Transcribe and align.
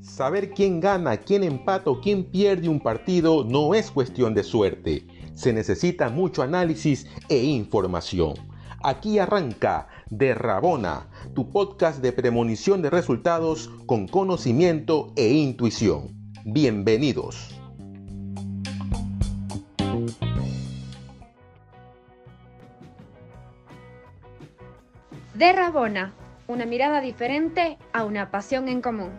Saber 0.00 0.54
quién 0.54 0.80
gana, 0.80 1.18
quién 1.18 1.44
empata 1.44 1.90
o 1.90 2.00
quién 2.00 2.24
pierde 2.24 2.70
un 2.70 2.80
partido 2.80 3.44
no 3.44 3.74
es 3.74 3.90
cuestión 3.90 4.32
de 4.32 4.44
suerte. 4.44 5.06
Se 5.34 5.52
necesita 5.52 6.08
mucho 6.08 6.42
análisis 6.42 7.06
e 7.28 7.36
información. 7.44 8.32
Aquí 8.82 9.18
arranca 9.18 9.88
de 10.08 10.34
Rabona, 10.34 11.10
tu 11.34 11.50
podcast 11.50 12.00
de 12.00 12.12
premonición 12.12 12.80
de 12.80 12.88
resultados 12.88 13.68
con 13.84 14.08
conocimiento 14.08 15.12
e 15.16 15.32
intuición. 15.32 16.16
Bienvenidos. 16.46 17.55
De 25.36 25.52
Rabona, 25.52 26.14
una 26.46 26.64
mirada 26.64 27.02
diferente 27.02 27.76
a 27.92 28.04
una 28.04 28.30
pasión 28.30 28.68
en 28.68 28.80
común. 28.80 29.10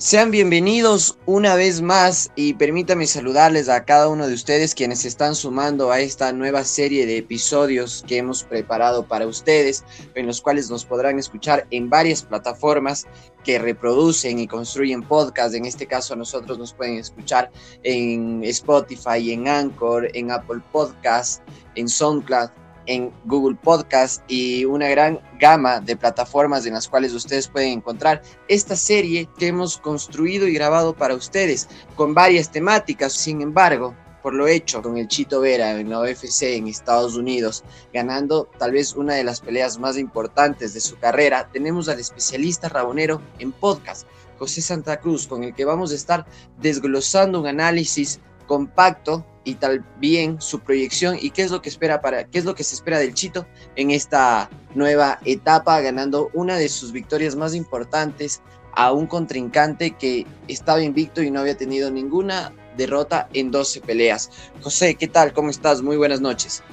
Sean 0.00 0.30
bienvenidos 0.30 1.18
una 1.26 1.56
vez 1.56 1.82
más 1.82 2.30
y 2.34 2.54
permítame 2.54 3.06
saludarles 3.06 3.68
a 3.68 3.84
cada 3.84 4.08
uno 4.08 4.26
de 4.26 4.32
ustedes 4.32 4.74
quienes 4.74 5.04
están 5.04 5.34
sumando 5.34 5.92
a 5.92 6.00
esta 6.00 6.32
nueva 6.32 6.64
serie 6.64 7.04
de 7.04 7.18
episodios 7.18 8.02
que 8.08 8.16
hemos 8.16 8.42
preparado 8.42 9.06
para 9.06 9.26
ustedes, 9.26 9.84
en 10.14 10.26
los 10.26 10.40
cuales 10.40 10.70
nos 10.70 10.86
podrán 10.86 11.18
escuchar 11.18 11.66
en 11.70 11.90
varias 11.90 12.22
plataformas 12.22 13.06
que 13.44 13.58
reproducen 13.58 14.38
y 14.38 14.46
construyen 14.46 15.02
podcast. 15.02 15.54
En 15.54 15.66
este 15.66 15.86
caso, 15.86 16.16
nosotros 16.16 16.58
nos 16.58 16.72
pueden 16.72 16.96
escuchar 16.96 17.50
en 17.82 18.42
Spotify, 18.44 19.32
en 19.32 19.48
Anchor, 19.48 20.08
en 20.14 20.30
Apple 20.30 20.62
Podcast, 20.72 21.42
en 21.74 21.90
SoundCloud, 21.90 22.48
en 22.90 23.12
Google 23.24 23.56
Podcast 23.56 24.20
y 24.26 24.64
una 24.64 24.88
gran 24.88 25.20
gama 25.38 25.78
de 25.78 25.96
plataformas 25.96 26.66
en 26.66 26.74
las 26.74 26.88
cuales 26.88 27.12
ustedes 27.12 27.46
pueden 27.46 27.74
encontrar 27.74 28.20
esta 28.48 28.74
serie 28.74 29.28
que 29.38 29.46
hemos 29.46 29.78
construido 29.78 30.48
y 30.48 30.54
grabado 30.54 30.92
para 30.92 31.14
ustedes 31.14 31.68
con 31.94 32.14
varias 32.14 32.50
temáticas. 32.50 33.12
Sin 33.12 33.42
embargo, 33.42 33.94
por 34.24 34.34
lo 34.34 34.48
hecho 34.48 34.82
con 34.82 34.96
el 34.96 35.06
Chito 35.06 35.40
Vera 35.40 35.78
en 35.78 35.88
la 35.88 36.00
UFC 36.00 36.42
en 36.42 36.66
Estados 36.66 37.14
Unidos, 37.14 37.62
ganando 37.94 38.50
tal 38.58 38.72
vez 38.72 38.96
una 38.96 39.14
de 39.14 39.22
las 39.22 39.40
peleas 39.40 39.78
más 39.78 39.96
importantes 39.96 40.74
de 40.74 40.80
su 40.80 40.98
carrera, 40.98 41.48
tenemos 41.52 41.88
al 41.88 42.00
especialista 42.00 42.68
rabonero 42.68 43.22
en 43.38 43.52
podcast, 43.52 44.04
José 44.36 44.62
Santa 44.62 44.98
Cruz, 44.98 45.28
con 45.28 45.44
el 45.44 45.54
que 45.54 45.64
vamos 45.64 45.92
a 45.92 45.94
estar 45.94 46.26
desglosando 46.58 47.40
un 47.40 47.46
análisis 47.46 48.18
compacto 48.50 49.24
y 49.44 49.54
también 49.54 50.40
su 50.40 50.58
proyección 50.58 51.16
y 51.22 51.30
qué 51.30 51.42
es 51.42 51.52
lo 51.52 51.62
que 51.62 51.68
espera 51.68 52.00
para 52.00 52.24
qué 52.24 52.40
es 52.40 52.44
lo 52.44 52.56
que 52.56 52.64
se 52.64 52.74
espera 52.74 52.98
del 52.98 53.14
Chito 53.14 53.46
en 53.76 53.92
esta 53.92 54.50
nueva 54.74 55.20
etapa 55.24 55.80
ganando 55.80 56.30
una 56.34 56.56
de 56.56 56.68
sus 56.68 56.90
victorias 56.90 57.36
más 57.36 57.54
importantes 57.54 58.42
a 58.74 58.90
un 58.90 59.06
contrincante 59.06 59.92
que 59.92 60.26
estaba 60.48 60.82
invicto 60.82 61.22
y 61.22 61.30
no 61.30 61.38
había 61.38 61.56
tenido 61.56 61.92
ninguna 61.92 62.52
derrota 62.76 63.28
en 63.34 63.52
12 63.52 63.82
peleas. 63.82 64.30
José, 64.62 64.96
¿qué 64.96 65.06
tal? 65.06 65.32
¿Cómo 65.32 65.50
estás? 65.50 65.80
Muy 65.80 65.96
buenas 65.96 66.20
noches. 66.20 66.64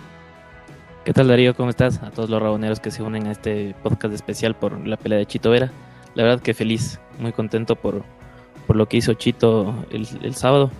¿Qué 1.05 1.13
tal 1.13 1.27
Darío? 1.27 1.55
¿Cómo 1.55 1.69
estás? 1.69 2.01
A 2.01 2.09
todos 2.09 2.31
los 2.31 2.41
raboneros 2.41 2.79
que 2.79 2.89
se 2.89 3.03
unen 3.03 3.27
a 3.27 3.31
este 3.33 3.75
podcast 3.83 4.15
especial 4.15 4.55
por 4.55 4.87
la 4.87 4.97
pelea 4.97 5.19
de 5.19 5.27
Chito 5.27 5.51
Vera. 5.51 5.71
La 6.15 6.23
verdad 6.23 6.41
que 6.41 6.55
feliz, 6.55 6.99
muy 7.19 7.33
contento 7.33 7.75
por, 7.75 8.03
por 8.65 8.75
lo 8.75 8.87
que 8.89 8.97
hizo 8.97 9.13
Chito 9.13 9.85
el, 9.91 10.07
el 10.23 10.33
sábado 10.33 10.71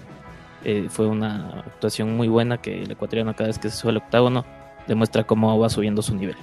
eh, 0.67 0.87
fue 0.89 1.07
una 1.07 1.61
actuación 1.65 2.17
muy 2.17 2.27
buena 2.27 2.57
que 2.57 2.83
el 2.83 2.91
ecuatoriano 2.91 3.33
cada 3.33 3.47
vez 3.47 3.57
que 3.57 3.69
se 3.69 3.77
sube 3.77 3.91
al 3.91 3.97
octágono 3.97 4.43
demuestra 4.85 5.23
cómo 5.23 5.57
va 5.57 5.69
subiendo 5.69 6.01
su 6.01 6.13
nivel. 6.13 6.35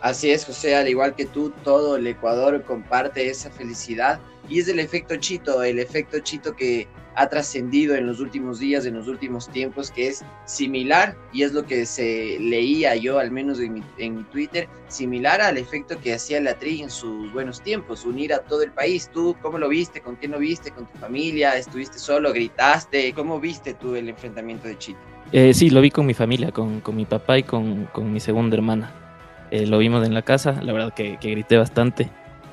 Así 0.00 0.30
es, 0.30 0.44
José, 0.44 0.74
al 0.74 0.88
igual 0.88 1.14
que 1.14 1.26
tú, 1.26 1.52
todo 1.62 1.96
el 1.96 2.06
Ecuador 2.06 2.62
comparte 2.64 3.28
esa 3.28 3.50
felicidad 3.50 4.18
y 4.48 4.58
es 4.58 4.68
el 4.68 4.80
efecto 4.80 5.16
Chito, 5.16 5.62
el 5.62 5.78
efecto 5.78 6.18
Chito 6.20 6.56
que 6.56 6.88
ha 7.14 7.28
trascendido 7.28 7.94
en 7.94 8.06
los 8.06 8.20
últimos 8.20 8.60
días, 8.60 8.86
en 8.86 8.94
los 8.94 9.06
últimos 9.06 9.48
tiempos, 9.48 9.90
que 9.90 10.08
es 10.08 10.24
similar, 10.46 11.16
y 11.32 11.42
es 11.42 11.52
lo 11.52 11.66
que 11.66 11.84
se 11.84 12.38
leía 12.40 12.96
yo, 12.96 13.18
al 13.18 13.30
menos 13.30 13.60
en 13.60 13.74
mi, 13.74 14.22
Twitter, 14.32 14.68
similar 14.88 15.40
al 15.40 15.58
efecto 15.58 16.00
que 16.00 16.14
hacía 16.14 16.40
la 16.40 16.54
Tri 16.54 16.82
en 16.82 16.90
sus 16.90 17.32
buenos 17.32 17.60
tiempos, 17.60 18.04
unir 18.04 18.32
a 18.32 18.38
todo 18.38 18.62
el 18.62 18.72
país. 18.72 19.10
¿Tú 19.12 19.36
cómo 19.42 19.58
lo 19.58 19.68
viste? 19.68 20.00
¿Con 20.00 20.16
quién 20.16 20.32
lo 20.32 20.38
viste? 20.38 20.70
¿Con 20.70 20.86
tu 20.86 20.98
familia? 20.98 21.56
¿Estuviste 21.56 21.98
solo? 21.98 22.32
¿Gritaste? 22.32 23.12
¿Cómo 23.12 23.38
viste 23.38 23.74
tú 23.74 23.94
el 23.96 24.08
enfrentamiento 24.08 24.68
de 24.68 24.78
Chito? 24.78 25.00
Eh, 25.32 25.52
sí, 25.52 25.70
lo 25.70 25.80
vi 25.80 25.90
con 25.90 26.06
mi 26.06 26.14
familia, 26.14 26.52
con, 26.52 26.80
con 26.80 26.96
mi 26.96 27.04
papá 27.04 27.38
y 27.38 27.42
con, 27.42 27.86
con 27.92 28.12
mi 28.12 28.20
segunda 28.20 28.56
hermana. 28.56 29.09
Eh, 29.50 29.66
lo 29.66 29.78
vimos 29.78 30.06
en 30.06 30.14
la 30.14 30.22
casa, 30.22 30.60
la 30.62 30.72
verdad 30.72 30.94
que, 30.94 31.16
que 31.18 31.30
grité 31.30 31.56
bastante 31.56 32.10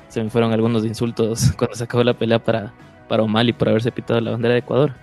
se 0.08 0.22
me 0.22 0.30
fueron 0.30 0.52
algunos 0.52 0.84
insultos 0.84 1.52
cuando 1.56 1.76
se 1.76 1.84
acabó 1.84 2.02
la 2.02 2.14
pelea 2.14 2.42
para, 2.42 2.74
para 3.08 3.22
O'Malley 3.22 3.52
por 3.52 3.68
haberse 3.68 3.92
pitado 3.92 4.20
la 4.20 4.32
bandera 4.32 4.54
de 4.54 4.60
Ecuador. 4.60 4.94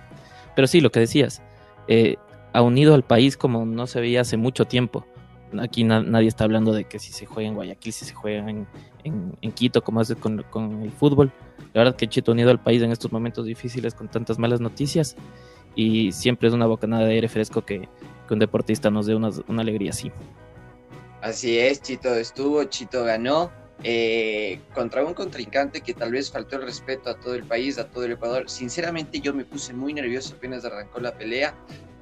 Pero 0.54 0.66
sí, 0.66 0.80
lo 0.80 0.90
que 0.90 1.00
decías, 1.00 1.42
eh, 1.88 2.16
ha 2.52 2.62
unido 2.62 2.94
al 2.94 3.02
país 3.02 3.36
como 3.36 3.64
no 3.64 3.86
se 3.86 4.00
veía 4.00 4.22
hace 4.22 4.36
mucho 4.36 4.64
tiempo. 4.64 5.06
Aquí 5.60 5.84
nadie 5.84 6.26
está 6.26 6.44
hablando 6.44 6.72
de 6.72 6.84
que 6.84 6.98
si 6.98 7.12
se 7.12 7.24
juega 7.24 7.48
en 7.48 7.54
Guayaquil, 7.54 7.92
si 7.92 8.04
se 8.04 8.14
juega 8.14 8.50
en, 8.50 8.66
en, 9.04 9.52
Quito, 9.52 9.82
como 9.82 10.00
hace 10.00 10.16
con, 10.16 10.44
con, 10.50 10.82
el 10.82 10.90
fútbol. 10.90 11.30
La 11.72 11.82
verdad 11.82 11.96
que 11.96 12.08
Chito 12.08 12.32
ha 12.32 12.34
unido 12.34 12.50
al 12.50 12.58
país 12.58 12.82
en 12.82 12.90
estos 12.90 13.12
momentos 13.12 13.46
difíciles 13.46 13.94
con 13.94 14.08
tantas 14.08 14.38
malas 14.38 14.60
noticias 14.60 15.14
y 15.76 16.10
siempre 16.10 16.48
es 16.48 16.54
una 16.54 16.66
bocanada 16.66 17.04
de 17.04 17.14
aire 17.14 17.28
fresco 17.28 17.64
que, 17.64 17.88
que 18.26 18.34
un 18.34 18.40
deportista 18.40 18.90
nos 18.90 19.06
dé 19.06 19.14
una, 19.14 19.30
una 19.46 19.62
alegría 19.62 19.90
así. 19.90 20.10
Así 21.22 21.58
es, 21.58 21.82
Chito 21.82 22.14
estuvo, 22.14 22.62
Chito 22.64 23.04
ganó 23.04 23.50
eh, 23.82 24.58
contra 24.74 25.04
un 25.04 25.12
contrincante 25.12 25.80
que 25.80 25.92
tal 25.92 26.12
vez 26.12 26.30
faltó 26.30 26.56
el 26.56 26.62
respeto 26.62 27.10
a 27.10 27.14
todo 27.14 27.34
el 27.34 27.44
país, 27.44 27.78
a 27.78 27.88
todo 27.88 28.04
el 28.04 28.12
Ecuador. 28.12 28.48
Sinceramente 28.48 29.20
yo 29.20 29.34
me 29.34 29.44
puse 29.44 29.74
muy 29.74 29.92
nervioso 29.92 30.34
apenas 30.36 30.64
arrancó 30.64 31.00
la 31.00 31.16
pelea. 31.16 31.54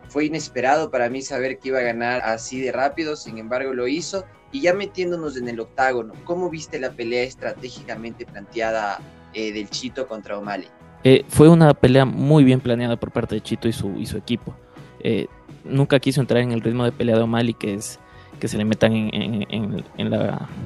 Fue 0.09 0.27
inesperado 0.27 0.91
para 0.91 1.09
mí 1.09 1.23
saber 1.23 1.59
que 1.59 1.69
iba 1.69 1.79
a 1.79 1.83
ganar 1.83 2.21
así 2.23 2.61
de 2.61 2.71
rápido, 2.71 3.17
sin 3.17 3.39
embargo 3.39 3.73
lo 3.73 3.89
hizo. 3.89 4.25
Y 4.53 4.61
ya 4.61 4.73
metiéndonos 4.73 5.37
en 5.37 5.49
el 5.49 5.59
octágono, 5.59 6.13
¿cómo 6.25 6.49
viste 6.49 6.79
la 6.79 6.93
pelea 6.93 7.25
estratégicamente 7.25 8.25
planteada 8.25 9.01
eh, 9.33 9.53
del 9.53 9.69
Chito 9.69 10.07
contra 10.07 10.39
O'Malley? 10.39 10.69
Eh, 11.03 11.25
fue 11.29 11.49
una 11.49 11.75
pelea 11.75 12.05
muy 12.05 12.45
bien 12.45 12.61
planeada 12.61 12.97
por 12.97 13.11
parte 13.11 13.35
de 13.35 13.41
Chito 13.41 13.67
y 13.67 13.73
su, 13.73 14.17
equipo. 14.17 14.55
nunca 15.65 15.99
quiso 15.99 16.21
entrar 16.21 16.41
en 16.43 16.53
el 16.53 16.61
ritmo 16.61 16.85
de 16.85 16.93
pelea 16.93 17.17
de 17.17 17.23
O'Malley, 17.23 17.55
que 17.55 17.75
es 17.75 17.99
que 18.41 18.49
se 18.49 18.56
le 18.56 18.65
metan 18.65 18.93
en, 18.93 19.84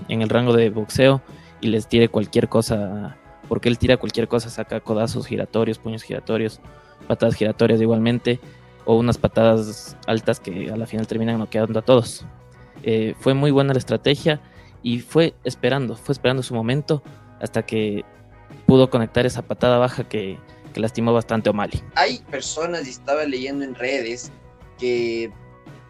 el 0.09 0.29
rango 0.29 0.53
de 0.53 0.71
boxeo 0.71 1.23
y 1.61 1.69
les 1.69 1.89
tire 1.89 2.09
cualquier 2.09 2.49
cosa, 2.49 3.17
porque 3.49 3.69
él 3.69 3.79
tira 3.79 3.97
cualquier 3.97 4.29
cosa, 4.29 4.51
saca 4.51 4.81
codazos 4.81 5.27
giratorios, 5.27 5.79
puños 5.79 6.03
giratorios, 6.03 6.61
patadas 7.07 7.35
giratorias 7.35 7.81
igualmente, 7.81 8.41
o 8.85 8.97
unas 8.97 9.19
patadas 9.19 9.97
altas 10.07 10.41
que 10.41 10.71
a 10.71 10.77
la 10.77 10.87
final 10.87 11.07
terminan 11.07 11.39
noqueando 11.39 11.79
a 11.79 11.83
todos. 11.83 12.25
Eh, 12.83 13.15
fue 13.21 13.35
muy 13.35 13.51
buena 13.51 13.73
la 13.73 13.79
estrategia 13.79 14.41
y 14.83 15.01
fue 15.01 15.35
esperando, 15.45 15.97
fue 15.97 16.13
esperando 16.13 16.43
su 16.43 16.55
momento 16.55 17.03
hasta 17.41 17.67
que 17.67 18.05
pudo 18.67 18.89
conectar 18.89 19.27
esa 19.27 19.43
patada 19.43 19.79
baja 19.79 20.05
que, 20.05 20.39
que 20.73 20.81
lastimó 20.81 21.13
bastante 21.13 21.49
a 21.49 21.53
O'Malley. 21.53 21.83
Hay 21.97 22.19
personas, 22.31 22.87
y 22.87 22.91
estaba 22.91 23.25
leyendo 23.25 23.65
en 23.65 23.75
redes, 23.75 24.31
que 24.79 25.31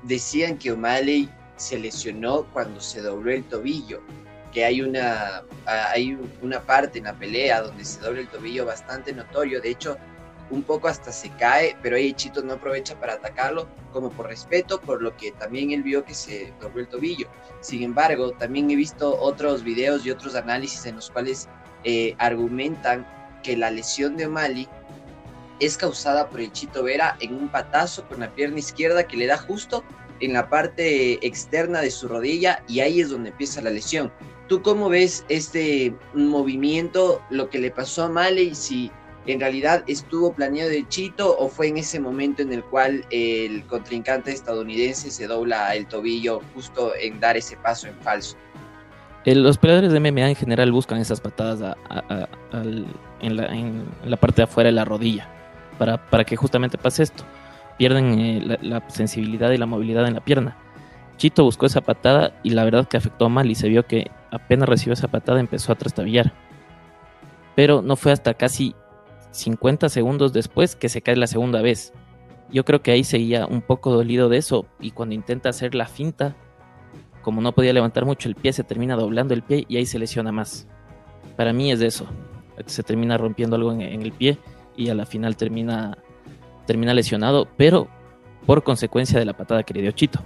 decían 0.03 0.59
que 0.59 0.73
O'Malley 0.73 1.29
se 1.59 1.79
lesionó 1.79 2.45
cuando 2.53 2.81
se 2.81 3.03
dobló 3.03 3.31
el 3.31 3.45
tobillo, 3.45 4.01
que 4.53 4.65
hay 4.65 4.81
una, 4.81 5.43
hay 5.67 6.19
una 6.41 6.61
parte 6.61 6.99
en 6.99 7.05
la 7.05 7.15
pelea 7.15 7.61
donde 7.63 7.85
se 7.85 8.01
dobla 8.01 8.21
el 8.21 8.29
tobillo 8.29 8.65
bastante 8.65 9.13
notorio, 9.13 9.61
de 9.61 9.71
hecho 9.71 9.99
un 10.51 10.63
poco 10.63 10.89
hasta 10.89 11.13
se 11.13 11.29
cae, 11.31 11.77
pero 11.83 11.97
ahí 11.97 12.15
Chito 12.15 12.43
no 12.43 12.55
aprovecha 12.55 12.99
para 12.99 13.15
atacarlo 13.15 13.69
como 13.93 14.11
por 14.11 14.29
respeto, 14.29 14.81
por 14.81 15.03
lo 15.03 15.15
que 15.17 15.33
también 15.33 15.73
él 15.73 15.83
vio 15.83 16.05
que 16.05 16.15
se 16.15 16.55
dobló 16.61 16.81
el 16.81 16.89
tobillo. 16.89 17.29
Sin 17.61 17.83
embargo, 17.83 18.33
también 18.33 18.71
he 18.71 18.77
visto 18.77 19.21
otros 19.21 19.63
videos 19.63 20.07
y 20.07 20.11
otros 20.11 20.35
análisis 20.35 20.87
en 20.87 20.97
los 20.97 21.11
cuales 21.11 21.49
eh, 21.85 22.15
argumentan 22.19 23.07
que 23.43 23.57
la 23.57 23.71
lesión 23.71 24.17
de 24.17 24.27
O'Malley 24.27 24.69
es 25.61 25.77
causada 25.77 26.29
por 26.29 26.41
el 26.41 26.53
Chito 26.53 26.83
Vera 26.83 27.17
en 27.21 27.35
un 27.35 27.49
patazo 27.49 28.07
con 28.09 28.21
la 28.21 28.31
pierna 28.35 28.59
izquierda 28.59 29.07
que 29.07 29.17
le 29.17 29.27
da 29.27 29.37
justo 29.37 29.85
en 30.21 30.33
la 30.33 30.49
parte 30.49 31.25
externa 31.27 31.81
de 31.81 31.91
su 31.91 32.09
rodilla 32.09 32.63
y 32.69 32.81
ahí 32.81 33.01
es 33.01 33.11
donde 33.11 33.31
empieza 33.31 33.61
la 33.61 33.71
lesión. 33.71 34.13
¿Tú 34.49 34.63
cómo 34.63 34.89
ves 34.89 35.25
este 35.29 35.95
movimiento, 36.15 37.23
lo 37.31 37.51
que 37.51 37.59
le 37.59 37.71
pasó 37.71 38.05
a 38.05 38.09
Maley, 38.09 38.55
si 38.55 38.91
en 39.27 39.41
realidad 39.41 39.85
estuvo 39.87 40.33
planeado 40.33 40.71
de 40.71 40.89
Chito 40.89 41.37
o 41.39 41.49
fue 41.49 41.69
en 41.69 41.77
ese 41.77 42.01
momento 42.01 42.43
en 42.43 42.53
el 42.53 42.65
cual 42.65 43.05
el 43.11 43.63
contrincante 43.67 44.33
estadounidense 44.33 45.11
se 45.11 45.27
dobla 45.27 45.75
el 45.75 45.87
tobillo 45.87 46.41
justo 46.55 46.93
en 46.99 47.21
dar 47.21 47.37
ese 47.37 47.57
paso 47.59 47.89
en 47.89 47.95
falso? 47.97 48.37
Eh, 49.25 49.35
los 49.35 49.59
peleadores 49.59 49.93
de 49.93 50.01
MMA 50.01 50.31
en 50.31 50.37
general 50.37 50.73
buscan 50.73 50.99
esas 50.99 51.21
patadas 51.21 51.77
en, 53.21 53.37
la, 53.37 54.17
parte 54.17 54.37
de 54.37 54.43
afuera 54.45 54.69
de 54.69 54.73
la 54.73 54.87
rodilla 54.87 55.29
para, 55.79 55.99
para 56.09 56.25
que 56.25 56.37
justamente 56.37 56.79
pase 56.79 57.03
esto. 57.03 57.25
Pierden 57.79 58.19
eh, 58.19 58.59
la, 58.61 58.89
sensibilidad 58.89 59.51
y 59.51 59.57
la 59.57 59.67
movilidad 59.67 60.07
en 60.07 60.15
la 60.15 60.21
pierna. 60.21 60.57
Chito 61.17 61.45
buscó 61.45 61.67
esa 61.67 61.81
patada 61.81 62.33
y 62.43 62.51
la 62.51 62.65
verdad 62.65 62.87
que 62.87 62.97
afectó 62.97 63.29
mal 63.29 63.51
y 63.51 63.55
se 63.55 63.69
vio 63.69 63.87
que 63.87 64.11
apenas 64.31 64.69
recibió 64.69 64.93
esa 64.93 65.09
patada 65.09 65.41
empezó 65.41 65.73
a 65.73 65.77
trastabillar. 65.77 66.33
Pero 67.57 67.83
no 67.83 67.97
fue 67.97 68.13
hasta 68.13 68.35
casi 68.35 68.75
50 69.33 69.89
segundos 69.89 70.33
después 70.33 70.77
que 70.77 70.89
se 70.89 71.03
cae 71.03 71.17
la 71.17 71.27
segunda 71.27 71.63
vez. 71.63 71.93
Yo 72.51 72.65
creo 72.65 72.83
que 72.83 72.93
ahí 72.93 73.05
seguía 73.05 73.47
un 73.47 73.63
poco 73.63 73.93
dolido 73.93 74.29
de 74.29 74.39
eso 74.39 74.67
y 74.81 74.93
cuando 74.93 75.15
intenta 75.15 75.49
hacer 75.49 75.75
la 75.75 75.87
finta, 75.87 76.37
como 77.23 77.41
no 77.41 77.53
podía 77.53 77.73
levantar 77.73 78.05
mucho 78.05 78.29
el 78.29 78.35
pie, 78.35 78.53
se 78.53 78.65
termina 78.65 78.97
doblando 78.97 79.35
el 79.35 79.43
pie 79.43 79.67
y 79.69 79.77
ahí 79.77 79.87
se 79.87 79.99
lesiona 79.99 80.33
más. 80.33 80.67
Para 81.37 81.53
mí 81.53 81.71
es 81.71 81.81
eso. 81.81 82.07
Se 82.67 82.83
termina 82.83 83.19
rompiendo 83.19 83.57
algo 83.57 83.73
en, 83.73 83.83
el 83.83 84.13
pie 84.13 84.39
y 84.77 84.89
a 84.89 84.95
la 84.95 85.07
final 85.07 85.37
termina, 85.37 85.99
termina 86.69 86.93
lesionado, 86.93 87.49
pero 87.57 87.89
por 88.47 88.63
consecuencia 88.63 89.19
de 89.19 89.25
la 89.25 89.33
patada 89.33 89.63
que 89.63 89.73
le 89.73 89.81
dio 89.81 89.91
Chito. 89.93 90.23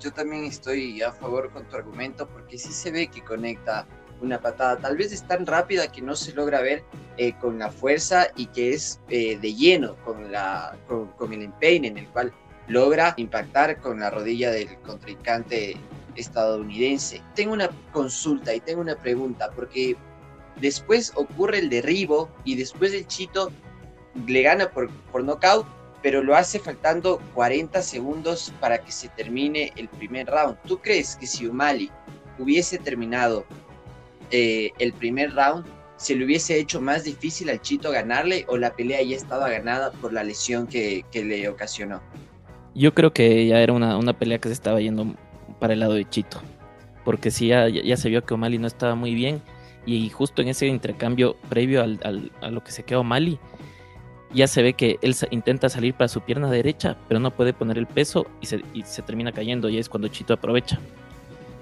Yo 0.00 0.12
también 0.12 0.44
estoy 0.44 1.00
a 1.00 1.12
favor 1.12 1.50
con 1.50 1.64
tu 1.64 1.76
argumento 1.76 2.26
porque 2.26 2.58
sí 2.58 2.72
se 2.72 2.90
ve 2.90 3.06
que 3.06 3.22
conecta 3.22 3.86
una 4.20 4.40
patada. 4.40 4.78
Tal 4.78 4.96
vez 4.96 5.12
es 5.12 5.22
tan 5.22 5.46
rápida 5.46 5.90
que 5.90 6.02
no 6.02 6.16
se 6.16 6.34
logra 6.34 6.60
ver 6.60 6.82
eh, 7.16 7.34
con 7.40 7.60
la 7.60 7.70
fuerza 7.70 8.26
y 8.34 8.46
que 8.46 8.72
es 8.72 9.00
eh, 9.08 9.38
de 9.38 9.54
lleno 9.54 9.94
con, 10.04 10.26
con, 11.16 11.32
el 11.32 11.42
empeine 11.42 11.86
en 11.88 11.98
el 11.98 12.08
cual 12.08 12.32
logra 12.66 13.14
impactar 13.16 13.80
con 13.80 14.00
la 14.00 14.10
rodilla 14.10 14.50
del 14.50 14.76
contrincante 14.80 15.76
estadounidense. 16.16 17.22
Tengo 17.36 17.52
una 17.52 17.70
consulta 17.92 18.52
y 18.52 18.60
tengo 18.60 18.80
una 18.80 18.96
pregunta 18.96 19.50
porque 19.54 19.96
después 20.60 21.12
ocurre 21.14 21.60
el 21.60 21.70
derribo 21.70 22.28
y 22.44 22.56
después 22.56 22.92
el 22.92 23.06
Chito 23.06 23.52
le 24.26 24.42
gana 24.42 24.70
por, 24.70 24.90
por 25.12 25.24
nocaut, 25.24 25.66
pero 26.02 26.22
lo 26.22 26.36
hace 26.36 26.58
faltando 26.58 27.20
40 27.34 27.82
segundos 27.82 28.52
para 28.60 28.78
que 28.78 28.92
se 28.92 29.08
termine 29.08 29.72
el 29.76 29.88
primer 29.88 30.26
round. 30.28 30.56
¿Tú 30.66 30.78
crees 30.78 31.16
que 31.16 31.26
si 31.26 31.46
Umali 31.46 31.90
hubiese 32.38 32.78
terminado 32.78 33.44
eh, 34.30 34.70
el 34.78 34.92
primer 34.92 35.34
round 35.34 35.66
se 35.96 36.14
le 36.14 36.24
hubiese 36.24 36.58
hecho 36.58 36.80
más 36.80 37.04
difícil 37.04 37.48
al 37.48 37.60
Chito 37.60 37.90
ganarle 37.90 38.44
o 38.48 38.56
la 38.56 38.74
pelea 38.74 39.02
ya 39.02 39.16
estaba 39.16 39.48
ganada 39.48 39.92
por 39.92 40.12
la 40.12 40.22
lesión 40.22 40.66
que, 40.66 41.04
le 41.12 41.48
ocasionó? 41.48 42.02
Yo 42.74 42.92
creo 42.92 43.12
que 43.12 43.46
ya 43.46 43.60
era 43.60 43.72
una, 43.72 44.12
pelea 44.12 44.38
que 44.38 44.48
se 44.48 44.54
estaba 44.54 44.80
yendo 44.80 45.14
para 45.58 45.72
el 45.72 45.80
lado 45.80 45.94
de 45.94 46.06
Chito, 46.08 46.42
porque 47.04 47.30
si 47.30 47.48
ya, 47.48 47.68
ya 47.68 47.96
se 47.96 48.10
vio 48.10 48.24
que 48.24 48.34
O'Malley 48.34 48.58
no 48.58 48.66
estaba 48.66 48.94
muy 48.94 49.14
bien 49.14 49.40
y 49.86 50.10
justo 50.10 50.42
en 50.42 50.48
ese 50.48 50.66
intercambio 50.66 51.36
previo 51.48 51.82
a 51.82 52.50
lo 52.50 52.62
que 52.62 52.72
se 52.72 52.82
quedó 52.82 53.00
O'Malley, 53.00 53.38
ya 54.32 54.46
se 54.46 54.62
ve 54.62 54.74
que 54.74 54.98
él 55.02 55.14
intenta 55.30 55.68
salir 55.68 55.94
para 55.94 56.08
su 56.08 56.20
pierna 56.20 56.50
derecha, 56.50 56.96
pero 57.08 57.20
no 57.20 57.30
puede 57.30 57.52
poner 57.52 57.78
el 57.78 57.86
peso 57.86 58.26
y 58.40 58.46
se, 58.46 59.02
termina 59.02 59.32
cayendo 59.32 59.68
y 59.68 59.78
es 59.78 59.88
cuando 59.88 60.08
Chito 60.08 60.34
aprovecha. 60.34 60.78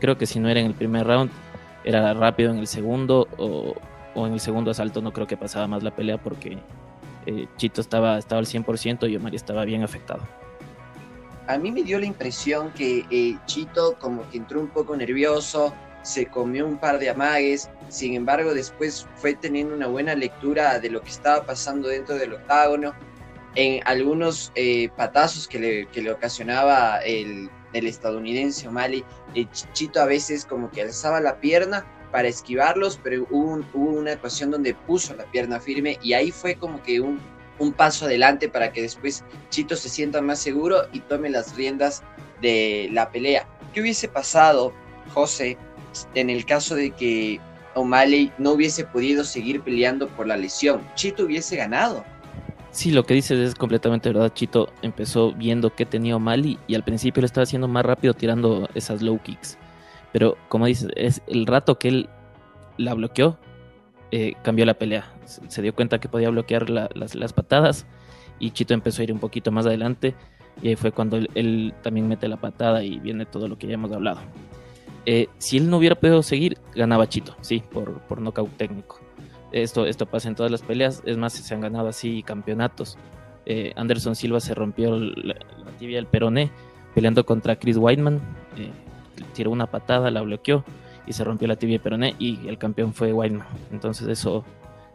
Creo 0.00 0.16
que 0.18 0.26
si 0.26 0.38
no 0.40 0.48
era 0.48 0.60
en 0.60 0.66
el 0.66 0.74
primer 0.74 1.06
round, 1.06 1.30
era 1.84 2.14
rápido 2.14 2.50
en 2.50 2.58
el 2.58 2.66
segundo 2.66 3.28
o, 3.38 3.74
en 4.26 4.32
el 4.32 4.40
segundo 4.40 4.70
asalto 4.70 5.02
no 5.02 5.12
creo 5.12 5.26
que 5.26 5.36
pasaba 5.36 5.66
más 5.66 5.82
la 5.82 5.90
pelea 5.90 6.18
porque 6.18 6.58
eh, 7.26 7.46
Chito 7.56 7.80
estaba, 7.80 8.18
estaba 8.18 8.38
al 8.38 8.46
100% 8.46 9.10
y 9.10 9.16
Omar 9.16 9.34
estaba 9.34 9.64
bien 9.64 9.82
afectado. 9.82 10.22
A 11.46 11.58
mí 11.58 11.70
me 11.70 11.82
dio 11.82 11.98
la 11.98 12.06
impresión 12.06 12.70
que 12.70 13.04
eh, 13.10 13.36
Chito 13.44 13.96
como 14.00 14.28
que 14.30 14.38
entró 14.38 14.60
un 14.60 14.68
poco 14.68 14.96
nervioso, 14.96 15.74
se 16.04 16.26
comió 16.26 16.66
un 16.66 16.78
par 16.78 16.98
de 16.98 17.10
amagues, 17.10 17.68
sin 17.88 18.14
embargo 18.14 18.54
después 18.54 19.06
fue 19.16 19.34
teniendo 19.34 19.74
una 19.74 19.86
buena 19.86 20.14
lectura 20.14 20.78
de 20.78 20.90
lo 20.90 21.00
que 21.00 21.10
estaba 21.10 21.44
pasando 21.44 21.88
dentro 21.88 22.14
del 22.16 22.34
octágono, 22.34 22.94
en 23.56 23.80
algunos 23.86 24.52
eh, 24.54 24.90
patazos 24.96 25.48
que 25.48 25.58
le, 25.58 25.86
que 25.86 26.02
le 26.02 26.12
ocasionaba 26.12 26.98
el, 26.98 27.48
el 27.72 27.86
estadounidense 27.86 28.68
O'Malley, 28.68 29.04
Chito 29.72 30.00
a 30.00 30.06
veces 30.06 30.44
como 30.44 30.70
que 30.70 30.82
alzaba 30.82 31.20
la 31.20 31.40
pierna 31.40 31.86
para 32.12 32.28
esquivarlos, 32.28 33.00
pero 33.02 33.26
hubo, 33.30 33.64
una 33.74 34.12
ecuación 34.12 34.50
donde 34.50 34.74
puso 34.74 35.14
la 35.14 35.24
pierna 35.24 35.58
firme 35.58 35.98
y 36.02 36.12
ahí 36.12 36.30
fue 36.30 36.54
como 36.54 36.82
que 36.82 37.00
un, 37.00 37.20
un 37.58 37.72
paso 37.72 38.04
adelante 38.04 38.48
para 38.48 38.72
que 38.72 38.82
después 38.82 39.24
Chito 39.50 39.74
se 39.74 39.88
sienta 39.88 40.20
más 40.20 40.38
seguro 40.38 40.82
y 40.92 41.00
tome 41.00 41.30
las 41.30 41.56
riendas 41.56 42.02
de 42.40 42.88
la 42.92 43.10
pelea. 43.10 43.48
¿Qué 43.72 43.80
hubiese 43.80 44.06
pasado, 44.06 44.72
José, 45.12 45.58
en 46.14 46.30
el 46.30 46.44
caso 46.44 46.74
de 46.74 46.90
que 46.90 47.40
O'Malley 47.74 48.32
no 48.38 48.52
hubiese 48.52 48.84
podido 48.84 49.24
seguir 49.24 49.62
peleando 49.62 50.08
por 50.08 50.26
la 50.26 50.36
lesión? 50.36 50.82
Chito 50.94 51.24
hubiese 51.24 51.56
ganado. 51.56 52.04
Sí, 52.70 52.90
lo 52.90 53.04
que 53.04 53.14
dices 53.14 53.38
es 53.38 53.54
completamente 53.54 54.08
verdad. 54.08 54.32
Chito 54.34 54.68
empezó 54.82 55.32
viendo 55.32 55.74
que 55.74 55.86
tenía 55.86 56.18
Mali 56.18 56.58
y 56.66 56.74
al 56.74 56.82
principio 56.82 57.20
lo 57.20 57.26
estaba 57.26 57.44
haciendo 57.44 57.68
más 57.68 57.86
rápido 57.86 58.14
tirando 58.14 58.68
esas 58.74 59.00
low 59.00 59.20
kicks. 59.22 59.56
Pero 60.12 60.36
como 60.48 60.66
dices, 60.66 60.88
es 60.96 61.22
el 61.28 61.46
rato 61.46 61.78
que 61.78 61.88
él 61.88 62.08
la 62.76 62.94
bloqueó, 62.94 63.38
eh, 64.10 64.34
cambió 64.42 64.66
la 64.66 64.74
pelea. 64.74 65.12
Se, 65.24 65.62
dio 65.62 65.74
cuenta 65.74 66.00
que 66.00 66.08
podía 66.08 66.30
bloquear 66.30 66.68
las, 66.68 67.32
patadas 67.32 67.86
y 68.38 68.50
Chito 68.50 68.74
empezó 68.74 69.02
a 69.02 69.04
ir 69.04 69.12
un 69.12 69.20
poquito 69.20 69.52
más 69.52 69.66
adelante 69.66 70.14
y 70.60 70.68
ahí 70.68 70.76
fue 70.76 70.92
cuando 70.92 71.16
él, 71.16 71.74
también 71.82 72.08
mete 72.08 72.28
la 72.28 72.36
patada 72.36 72.82
y 72.82 72.98
viene 72.98 73.24
todo 73.26 73.48
lo 73.48 73.56
que 73.56 73.66
ya 73.66 73.74
hemos 73.74 73.92
hablado. 73.92 74.20
Eh, 75.06 75.28
si 75.38 75.58
él 75.58 75.68
no 75.68 75.78
hubiera 75.78 75.94
podido 75.96 76.22
seguir, 76.22 76.58
ganaba 76.74 77.08
Chito, 77.08 77.36
sí, 77.40 77.62
por, 77.72 78.00
por 78.02 78.20
nocaut 78.20 78.50
técnico. 78.56 79.00
Esto, 79.52 79.86
esto 79.86 80.06
pasa 80.06 80.28
en 80.28 80.34
todas 80.34 80.50
las 80.50 80.62
peleas, 80.62 81.02
es 81.04 81.16
más, 81.16 81.32
se 81.32 81.54
han 81.54 81.60
ganado 81.60 81.88
así 81.88 82.22
campeonatos. 82.22 82.98
Eh, 83.46 83.72
Anderson 83.76 84.16
Silva 84.16 84.40
se 84.40 84.54
rompió 84.54 84.96
la, 84.96 85.34
tibia 85.78 85.96
del 85.96 86.06
peroné 86.06 86.50
peleando 86.94 87.26
contra 87.26 87.56
Chris 87.56 87.76
Whiteman, 87.76 88.20
eh, 88.56 88.70
tiró 89.34 89.50
una 89.50 89.66
patada, 89.66 90.10
la 90.10 90.22
bloqueó 90.22 90.64
y 91.06 91.12
se 91.12 91.24
rompió 91.24 91.46
la 91.46 91.56
tibia 91.56 91.74
del 91.74 91.82
peroné 91.82 92.16
y 92.18 92.48
el 92.48 92.56
campeón 92.56 92.94
fue 92.94 93.12
Whiteman. 93.12 93.46
Entonces 93.70 94.08
eso, 94.08 94.44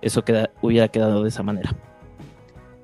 eso 0.01 0.23
queda, 0.23 0.49
hubiera 0.61 0.87
quedado 0.87 1.23
de 1.23 1.29
esa 1.29 1.43
manera. 1.43 1.75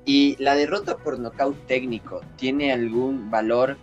¿Y 0.04 0.36
la 0.42 0.54
derrota 0.54 0.96
por 0.96 1.18
nocaut 1.18 1.56
técnico 1.66 2.20
tiene 2.36 2.72
algún 2.72 3.30
valor 3.30 3.76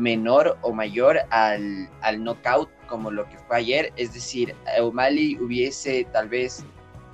menor 0.00 0.58
o 0.62 0.72
mayor 0.72 1.20
al, 1.30 1.88
al 2.00 2.24
knockout 2.24 2.68
como 2.86 3.10
lo 3.10 3.28
que 3.28 3.38
fue 3.46 3.58
ayer? 3.58 3.92
Es 3.96 4.12
decir, 4.14 4.54
O'Malley 4.80 5.36
hubiese 5.40 6.06
tal 6.12 6.28
vez 6.28 6.64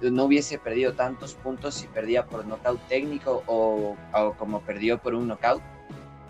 no 0.01 0.25
hubiese 0.25 0.59
perdido 0.59 0.93
tantos 0.93 1.35
puntos 1.35 1.75
si 1.75 1.87
perdía 1.89 2.27
por 2.27 2.47
knockout 2.47 2.81
técnico 2.89 3.43
o, 3.47 3.97
como 4.39 4.61
perdió 4.61 4.99
por 4.99 5.15
un 5.15 5.29
knockout? 5.29 5.63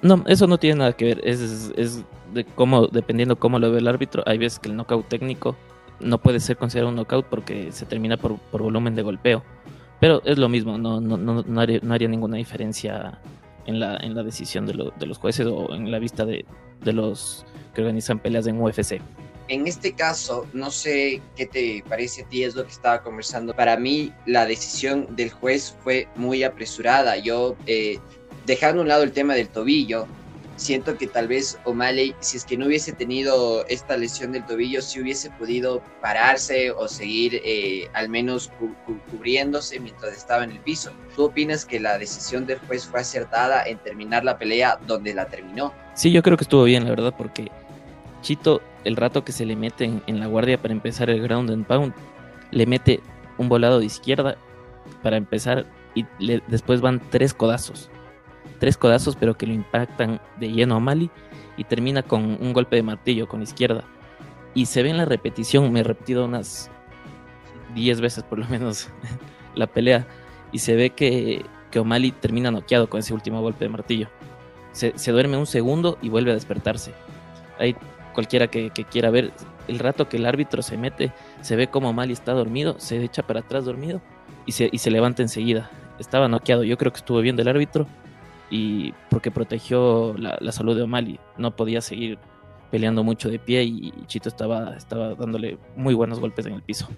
No, 0.02 0.22
eso 0.26 0.46
no 0.46 0.58
tiene 0.58 0.80
nada 0.80 0.92
que 0.92 1.06
ver. 1.06 1.20
Es, 1.24 1.40
es 1.76 2.04
de 2.32 2.44
cómo, 2.44 2.86
dependiendo 2.86 3.36
cómo 3.36 3.58
lo 3.58 3.70
ve 3.70 3.78
el 3.78 3.88
árbitro, 3.88 4.22
hay 4.26 4.38
veces 4.38 4.58
que 4.58 4.68
el 4.68 4.76
knockout 4.76 5.08
técnico 5.08 5.56
no 6.00 6.18
puede 6.18 6.40
ser 6.40 6.56
considerado 6.56 6.90
un 6.90 6.96
knockout 6.96 7.26
porque 7.26 7.72
se 7.72 7.86
termina 7.86 8.16
por, 8.16 8.38
volumen 8.52 8.94
de 8.94 9.02
golpeo. 9.02 9.42
Pero 9.98 10.20
es 10.24 10.36
lo 10.36 10.48
mismo, 10.48 10.76
no, 10.76 11.00
no, 11.00 11.16
no, 11.16 11.42
no, 11.42 11.60
haría, 11.60 12.08
ninguna 12.08 12.36
diferencia 12.36 13.18
en 13.66 13.80
la, 13.80 13.96
en 13.98 14.14
la 14.14 14.22
decisión 14.22 14.66
de, 14.66 14.92
de, 14.98 15.06
los 15.06 15.18
jueces 15.18 15.46
o 15.46 15.74
en 15.74 15.90
la 15.90 15.98
vista 15.98 16.24
de, 16.24 16.44
de 16.82 16.92
los 16.92 17.44
que 17.74 17.82
organizan 17.82 18.18
peleas 18.18 18.46
en 18.46 18.60
UFC 18.60 19.00
en 19.48 19.66
este 19.66 19.92
caso, 19.92 20.46
no 20.52 20.70
sé 20.70 21.20
qué 21.36 21.46
te 21.46 21.84
parece 21.88 22.22
a 22.22 22.28
ti, 22.28 22.42
es 22.42 22.54
lo 22.54 22.64
que 22.64 22.72
estaba 22.72 23.02
conversando. 23.02 23.54
Para 23.54 23.76
mí, 23.76 24.12
la 24.26 24.46
decisión 24.46 25.14
del 25.14 25.30
juez 25.30 25.76
fue 25.82 26.08
muy 26.16 26.42
apresurada. 26.42 27.16
Yo, 27.16 27.56
eh, 27.66 27.98
dejando 28.44 28.80
a 28.80 28.82
un 28.82 28.88
lado 28.88 29.02
el 29.02 29.12
tema 29.12 29.34
del 29.34 29.48
tobillo, 29.48 30.06
siento 30.56 30.96
que 30.98 31.06
tal 31.06 31.28
vez 31.28 31.58
O'Malley, 31.64 32.14
si 32.20 32.36
es 32.36 32.44
que 32.44 32.56
no 32.56 32.66
hubiese 32.66 32.92
tenido 32.92 33.66
esta 33.68 33.96
lesión 33.96 34.32
del 34.32 34.44
tobillo, 34.44 34.82
si 34.82 35.00
hubiese 35.00 35.30
podido 35.30 35.82
pararse 36.00 36.70
o 36.70 36.88
seguir 36.88 37.40
eh, 37.44 37.88
al 37.92 38.08
menos 38.08 38.50
cubriéndose 39.10 39.78
mientras 39.80 40.16
estaba 40.16 40.44
en 40.44 40.52
el 40.52 40.60
piso. 40.60 40.90
¿Tú 41.14 41.24
opinas 41.24 41.64
que 41.64 41.78
la 41.78 41.98
decisión 41.98 42.46
del 42.46 42.58
juez 42.60 42.86
fue 42.86 43.00
acertada 43.00 43.62
en 43.64 43.78
terminar 43.78 44.24
la 44.24 44.38
pelea 44.38 44.78
donde 44.86 45.14
la 45.14 45.26
terminó? 45.26 45.72
Sí, 45.94 46.10
yo 46.10 46.22
creo 46.22 46.36
que 46.36 46.44
estuvo 46.44 46.64
bien, 46.64 46.84
la 46.84 46.90
verdad, 46.90 47.14
porque 47.16 47.50
Chito 48.22 48.60
el 48.86 48.96
rato 48.96 49.24
que 49.24 49.32
se 49.32 49.44
le 49.44 49.56
mete 49.56 49.84
en, 49.84 50.20
la 50.20 50.26
guardia 50.26 50.62
para 50.62 50.72
empezar 50.72 51.10
el 51.10 51.20
ground 51.20 51.50
and 51.50 51.66
pound, 51.66 51.92
le 52.52 52.66
mete 52.66 53.00
un 53.36 53.48
volado 53.48 53.80
de 53.80 53.86
izquierda 53.86 54.36
para 55.02 55.16
empezar 55.16 55.66
y 55.94 56.06
después 56.46 56.80
van 56.80 57.02
tres 57.10 57.34
codazos. 57.34 57.90
Tres 58.58 58.76
codazos 58.76 59.16
pero 59.16 59.36
que 59.36 59.46
lo 59.46 59.52
impactan 59.52 60.20
de 60.38 60.50
lleno 60.50 60.76
a 60.76 60.80
Mali 60.80 61.10
y 61.56 61.64
termina 61.64 62.02
con 62.02 62.38
un 62.40 62.52
golpe 62.52 62.76
de 62.76 62.82
martillo 62.82 63.28
con 63.28 63.42
izquierda. 63.42 63.84
Y 64.54 64.66
se 64.66 64.82
ve 64.82 64.90
en 64.90 64.96
la 64.96 65.04
repetición, 65.04 65.72
me 65.72 65.80
he 65.80 65.84
repetido 65.84 66.24
unas 66.24 66.70
10 67.74 68.00
veces 68.00 68.24
por 68.24 68.38
lo 68.38 68.46
menos 68.46 68.88
la 69.54 69.66
pelea 69.66 70.06
y 70.52 70.58
se 70.58 70.74
ve 70.74 70.90
que, 70.90 71.44
que 71.70 71.78
O'Malley 71.78 72.12
termina 72.12 72.50
noqueado 72.50 72.88
con 72.88 73.00
ese 73.00 73.12
último 73.12 73.40
golpe 73.40 73.64
de 73.64 73.68
martillo. 73.68 74.08
Se, 74.72 74.92
se, 74.96 75.12
duerme 75.12 75.36
un 75.36 75.46
segundo 75.46 75.98
y 76.02 76.08
vuelve 76.08 76.30
a 76.30 76.34
despertarse. 76.34 76.92
Ahí 77.58 77.74
cualquiera 78.12 78.48
que, 78.48 78.70
quiera 78.70 79.10
ver, 79.10 79.32
el 79.68 79.78
rato 79.78 80.08
que 80.08 80.16
el 80.16 80.26
árbitro 80.26 80.62
se 80.62 80.76
mete, 80.76 81.12
se 81.40 81.56
ve 81.56 81.68
como 81.68 81.92
Mali 81.92 82.12
está 82.12 82.32
dormido, 82.32 82.76
se 82.78 83.02
echa 83.02 83.22
para 83.22 83.40
atrás 83.40 83.64
dormido 83.64 84.00
y 84.46 84.52
se, 84.52 84.68
y 84.70 84.78
se 84.78 84.90
levanta 84.90 85.22
enseguida. 85.22 85.70
estaba 85.98 86.28
noqueado. 86.28 86.64
Yo 86.64 86.78
creo 86.78 86.92
que 86.92 86.98
estuvo 86.98 87.20
bien 87.20 87.36
del 87.36 87.48
árbitro 87.48 87.86
y 88.50 88.92
porque 89.10 89.30
protegió 89.30 90.14
la, 90.18 90.52
salud 90.52 90.76
de 90.76 90.82
O'Malley. 90.82 91.18
No 91.36 91.54
podía 91.54 91.80
seguir 91.80 92.18
peleando 92.70 93.04
mucho 93.04 93.28
de 93.28 93.38
pie 93.38 93.64
y 93.64 93.92
Chito 94.06 94.28
estaba, 94.28 94.76
estaba 94.76 95.14
dándole 95.14 95.58
muy 95.76 95.94
buenos 95.94 96.20
golpes 96.20 96.46
en 96.46 96.54
el 96.54 96.62
piso. 96.62 96.88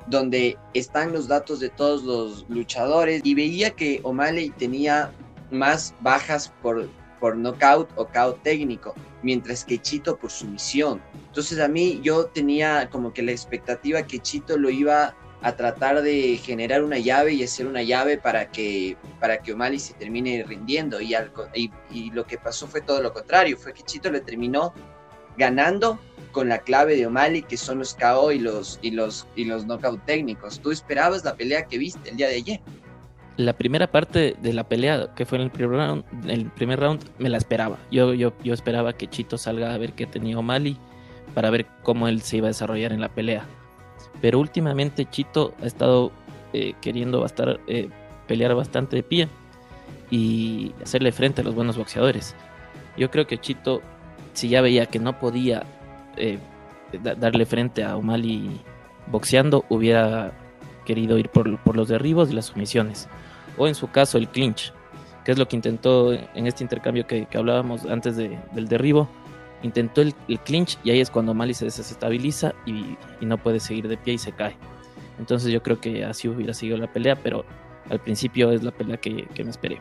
donde 0.08 0.58
están 0.74 1.14
los 1.14 1.28
datos 1.28 1.60
de 1.60 1.70
todos 1.70 2.04
los 2.04 2.46
luchadores 2.50 3.22
y 3.24 3.36
veía 3.36 3.72
que 3.72 4.00
O'Malley 4.04 4.52
tenía 4.52 5.12
más 5.52 5.94
bajas 6.02 6.54
por 6.62 6.88
por 7.20 7.38
knockout 7.38 7.90
o 7.96 8.06
KO 8.06 8.34
técnico, 8.44 8.94
mientras 9.24 9.66
que 9.66 9.80
Chito 9.80 10.18
por 10.18 10.30
sumisión. 10.30 11.02
Entonces 11.28 11.60
a 11.60 11.68
mí 11.68 12.00
yo 12.04 12.28
tenía 12.28 12.90
como 12.90 13.14
que 13.14 13.24
la 13.24 13.32
expectativa 13.32 14.04
que 14.04 14.20
Chito 14.20 14.58
lo 14.58 14.70
iba 14.70 15.16
a 15.46 15.56
tratar 15.56 16.02
de 16.02 16.38
generar 16.38 16.84
una 16.84 16.98
llave 16.98 17.34
y 17.34 17.44
hacer 17.44 17.68
una 17.68 17.84
llave 17.84 18.18
para 18.18 18.50
que, 18.50 18.98
para 19.20 19.38
que 19.38 19.54
O'Malley 19.54 19.78
se 19.78 19.94
termine 19.94 20.44
rindiendo. 20.44 21.00
Y, 21.00 21.16
y, 21.92 22.10
lo 22.10 22.26
que 22.26 22.40
pasó 22.40 22.66
fue 22.66 22.82
todo 22.82 23.00
lo 23.00 23.14
contrario, 23.14 23.56
fue 23.56 23.72
que 23.72 23.84
Chito 23.84 24.10
le 24.10 24.22
terminó 24.22 24.74
ganando 25.38 26.00
con 26.32 26.50
la 26.50 26.58
clave 26.58 26.96
de 26.96 27.06
O'Malley, 27.06 27.44
que 27.44 27.58
son 27.58 27.78
los 27.78 27.94
KO 27.94 28.32
y 28.32 28.40
los, 28.40 28.80
y 28.82 28.90
los, 28.90 29.28
y 29.36 29.46
los 29.46 29.68
knockout 29.68 30.04
técnicos. 30.06 30.60
¿Tú 30.60 30.72
esperabas 30.72 31.24
la 31.24 31.36
pelea 31.36 31.68
que 31.68 31.78
viste 31.78 32.10
el 32.10 32.18
día 32.18 32.28
de 32.28 32.38
ayer? 32.38 32.60
la 33.38 33.54
primera 33.54 33.86
parte 33.92 34.36
de 34.42 34.54
la 34.54 34.64
pelea, 34.64 35.14
que 35.14 35.26
fue 35.26 35.38
en 35.38 35.44
el 35.44 35.52
primer 35.52 35.78
round, 35.78 36.06
el 36.28 36.50
primer 36.52 36.80
round 36.80 37.04
me 37.20 37.30
la 37.30 37.38
esperaba. 37.38 37.78
Yo, 37.92 38.16
yo, 38.16 38.34
yo 38.44 38.54
esperaba 38.54 38.94
que 38.94 39.08
Chito 39.08 39.38
salga 39.38 39.76
a 39.76 39.78
ver 39.78 39.94
qué 39.94 40.08
tenía 40.08 40.40
O'Malley 40.40 40.78
para 41.36 41.52
ver 41.52 41.68
cómo 41.84 42.08
él 42.08 42.22
se 42.22 42.38
iba 42.38 42.48
a 42.48 42.50
desarrollar 42.50 42.94
en 42.94 43.02
la 43.02 43.10
pelea. 43.10 43.46
Pero 44.26 44.40
últimamente 44.40 45.06
Chito 45.06 45.54
ha 45.62 45.68
estado 45.68 46.12
eh, 46.52 46.74
queriendo 46.82 47.24
eh, 47.68 47.90
pelear 48.26 48.56
bastante 48.56 48.96
de 48.96 49.04
pie 49.04 49.30
y 50.10 50.74
hacerle 50.82 51.12
frente 51.12 51.42
a 51.42 51.44
los 51.44 51.54
buenos 51.54 51.78
boxeadores. 51.78 52.36
Yo 52.98 53.12
creo 53.12 53.28
que 53.28 53.38
Chito, 53.38 53.84
si 54.34 54.50
ya 54.50 54.62
veía 54.62 54.88
que 54.88 54.98
no 54.98 55.20
podía 55.20 55.62
eh, 56.18 56.40
darle 57.20 57.46
frente 57.46 57.84
a 57.84 57.98
O'Malley 57.98 58.50
boxeando, 59.12 59.64
hubiera 59.70 60.32
querido 60.86 61.20
ir 61.20 61.30
por 61.30 61.76
los 61.76 61.88
derribos 61.88 62.32
y 62.32 62.34
las 62.34 62.46
sumisiones 62.46 63.08
o 63.60 63.68
en 63.68 63.76
su 63.76 63.92
caso 63.92 64.18
el 64.18 64.28
clinch, 64.28 64.74
que 65.24 65.34
es 65.34 65.38
lo 65.38 65.48
que 65.48 65.56
intentó 65.56 66.14
en 66.14 66.48
este 66.48 66.64
intercambio 66.64 67.06
que, 67.06 67.28
hablábamos 67.36 67.86
antes 67.86 68.18
del 68.18 68.68
derribo. 68.68 69.08
Intentó 69.64 70.02
el, 70.02 70.14
clinch 70.44 70.78
y 70.84 70.92
ahí 70.92 71.02
es 71.02 71.10
cuando 71.10 71.34
Mali 71.34 71.54
se 71.54 71.66
desestabiliza 71.66 72.54
y, 72.66 72.98
no 73.22 73.38
puede 73.38 73.60
seguir 73.60 73.88
de 73.88 73.98
pie 73.98 74.16
y 74.16 74.18
se 74.18 74.32
cae. 74.32 74.56
Entonces 75.18 75.52
yo 75.52 75.64
creo 75.64 75.80
que 75.80 76.04
así 76.04 76.28
hubiera 76.28 76.54
sido 76.54 76.78
la 76.78 76.92
pelea, 76.92 77.16
pero 77.16 77.46
al 77.90 78.00
principio 78.00 78.52
es 78.52 78.64
la 78.64 78.72
pelea 78.72 78.98
que, 78.98 79.28
me 79.38 79.50
esperé. 79.50 79.80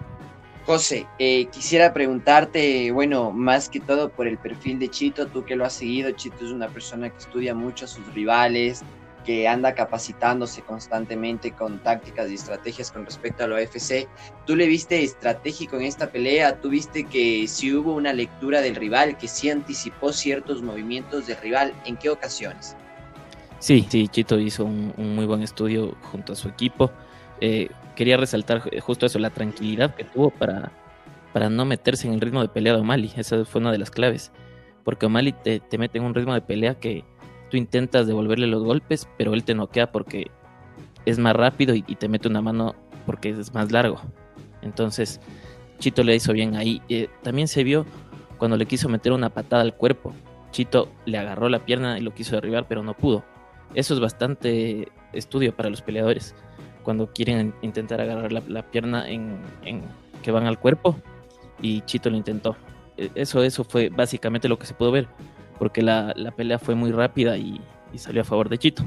José, 0.65 1.07
eh, 1.19 1.47
quisiera 1.47 1.93
preguntarte, 1.93 2.91
bueno, 2.91 3.31
más 3.31 3.69
que 3.69 3.81
todo 3.81 4.09
por 4.09 4.27
el 4.27 4.39
perfil 4.39 4.79
de 4.79 4.89
Chito, 4.89 5.27
tú 5.27 5.45
que 5.45 5.57
lo 5.57 5.67
has 5.67 5.75
seguido, 5.75 6.11
Chito 6.13 6.37
es 6.45 6.51
una 6.51 6.69
persona 6.69 7.11
que 7.11 7.19
estudia 7.19 7.55
mucho 7.55 7.85
a 7.85 7.89
sus 7.89 8.07
rivales, 8.15 8.83
que 9.25 9.49
anda 9.49 9.75
capacitándose 9.75 10.63
constantemente 10.63 11.53
con 11.53 11.79
tácticas 11.81 12.31
y 12.31 12.35
estrategias 12.35 12.93
con 12.93 13.05
respecto 13.05 13.45
a 13.45 13.49
la 13.49 13.57
UFC. 13.57 14.07
¿Tú 14.47 14.55
le 14.55 14.67
viste 14.67 15.03
estratégico 15.03 15.77
en 15.77 15.83
esta 15.83 16.11
pelea? 16.11 16.61
¿Tú 16.61 16.69
viste 16.69 17.05
que 17.05 17.49
si 17.49 17.75
hubo 17.75 17.95
una 17.95 18.13
lectura 18.13 18.61
del 18.61 18.77
rival, 18.77 19.17
que 19.17 19.27
sí 19.27 19.51
anticipó 19.51 20.13
ciertos 20.13 20.63
movimientos 20.63 21.27
del 21.27 21.39
rival? 21.39 21.73
¿En 21.87 21.97
qué 21.97 22.11
ocasiones? 22.11 22.77
Sí, 23.59 23.87
sí, 23.89 24.09
Chito 24.09 24.39
hizo 24.39 24.65
un, 24.65 24.93
muy 24.97 25.25
buen 25.25 25.43
estudio 25.43 25.97
junto 26.03 26.35
a 26.35 26.37
su 26.37 26.49
equipo. 26.49 26.91
Eh, 27.41 27.71
quería 27.97 28.17
resaltar 28.19 28.63
justo 28.81 29.07
eso, 29.07 29.19
la 29.19 29.31
tranquilidad 29.31 29.95
que 29.95 30.05
tuvo 30.05 30.31
para, 30.31 30.71
para 31.33 31.49
no 31.49 31.65
meterse 31.65 32.07
en 32.07 32.13
el 32.13 32.21
ritmo 32.21 32.43
de 32.43 32.49
pelea 32.49 32.75
de 32.75 32.81
O'Malley. 32.81 33.13
Esa 33.17 33.45
fue 33.47 33.63
una 33.63 33.73
de 33.73 33.79
las 33.79 33.91
claves. 33.91 34.33
Porque 34.85 35.07
O'Malley 35.07 35.33
te, 35.33 35.61
te 35.61 35.79
mete 35.79 35.97
en 35.97 36.05
un 36.05 36.15
ritmo 36.15 36.35
de 36.35 36.43
pelea 36.43 36.75
que, 36.79 37.05
tú 37.55 37.59
intentas 37.59 38.09
devolverle 38.09 38.49
los 38.49 38.65
golpes, 38.65 39.09
pero 39.17 39.33
él 39.33 39.45
te 39.45 39.55
noquea 39.55 39.93
porque 39.93 40.29
es 41.07 41.21
más 41.21 41.37
rápido 41.37 41.73
y, 41.77 41.83
te 41.83 42.09
mete 42.09 42.27
una 42.27 42.43
mano 42.43 42.75
porque 43.07 43.31
es 43.31 43.55
más 43.55 43.71
largo. 43.71 44.01
Entonces, 44.61 45.21
Chito 45.79 46.03
le 46.03 46.17
hizo 46.17 46.33
bien 46.33 46.57
ahí. 46.57 46.83
Eh, 46.89 47.09
también 47.23 47.47
se 47.47 47.63
vio 47.63 47.87
cuando 48.39 48.57
le 48.57 48.67
quiso 48.67 48.89
meter 48.89 49.13
una 49.13 49.31
patada 49.31 49.63
al 49.63 49.77
cuerpo. 49.77 50.13
Chito 50.51 50.91
le 51.05 51.17
agarró 51.17 51.49
la 51.49 51.65
pierna 51.65 51.97
y 51.97 52.01
lo 52.01 52.13
quiso 52.13 52.35
derribar, 52.35 52.67
pero 52.67 52.83
no 52.83 52.95
pudo. 52.95 53.23
Eso 53.77 53.95
es 53.95 54.01
bastante 54.01 54.89
estudio 55.13 55.55
para 55.55 55.71
los 55.71 55.81
peleadores. 55.81 56.35
Cuando 56.83 57.13
quieren 57.13 57.55
intentar 57.63 58.01
agarrar 58.01 58.33
la, 58.33 58.63
pierna 58.69 59.09
en, 59.09 59.39
que 60.25 60.33
van 60.33 60.49
al 60.49 60.59
cuerpo, 60.59 60.97
y 61.63 61.83
Chito 61.83 62.11
lo 62.11 62.17
intentó. 62.17 62.57
E, 62.97 63.13
eso, 63.15 63.45
eso 63.45 63.63
fue 63.63 63.91
básicamente 63.91 64.49
lo 64.49 64.59
que 64.59 64.67
se 64.67 64.75
pudo 64.75 64.91
ver 64.91 65.07
porque 65.59 65.83
la, 65.83 66.15
pelea 66.37 66.59
fue 66.59 66.75
muy 66.75 66.93
rápida 66.93 67.37
y, 67.37 67.61
salió 67.97 68.23
a 68.23 68.25
favor 68.25 68.49
de 68.49 68.59
Chito. 68.59 68.85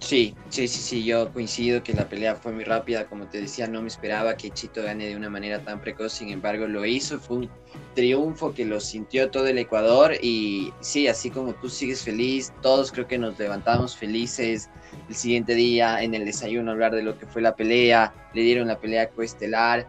Sí, 0.00 0.34
sí, 0.48 0.68
sí, 0.68 0.80
sí, 0.80 1.04
yo 1.04 1.32
coincido 1.32 1.82
que 1.82 1.92
la 1.92 2.08
pelea 2.08 2.36
fue 2.36 2.52
muy 2.52 2.62
rápida, 2.62 3.06
como 3.06 3.26
te 3.26 3.40
decía, 3.40 3.66
no 3.66 3.82
me 3.82 3.88
esperaba 3.88 4.36
que 4.36 4.50
Chito 4.50 4.82
gane 4.82 5.06
de 5.06 5.16
una 5.16 5.28
manera 5.28 5.58
tan 5.60 5.80
precoz, 5.80 6.12
sin 6.12 6.28
embargo 6.28 6.68
lo 6.68 6.86
hizo, 6.86 7.18
fue 7.18 7.38
un 7.38 7.50
triunfo 7.96 8.54
que 8.54 8.64
lo 8.64 8.78
sintió 8.78 9.28
todo 9.30 9.48
el 9.48 9.58
Ecuador 9.58 10.12
y 10.22 10.72
sí, 10.80 11.08
así 11.08 11.30
como 11.30 11.52
tú 11.54 11.68
sigues 11.68 12.04
feliz, 12.04 12.52
todos 12.62 12.92
creo 12.92 13.08
que 13.08 13.18
nos 13.18 13.36
levantamos 13.40 13.96
felices 13.96 14.70
el 15.08 15.14
siguiente 15.16 15.54
día 15.54 16.00
en 16.00 16.14
el 16.14 16.24
desayuno 16.24 16.70
hablar 16.70 16.94
de 16.94 17.02
lo 17.02 17.18
que 17.18 17.26
fue 17.26 17.42
la 17.42 17.56
pelea, 17.56 18.12
le 18.34 18.42
dieron 18.42 18.68
la 18.68 18.78
pelea 18.78 19.08
coestelar 19.08 19.88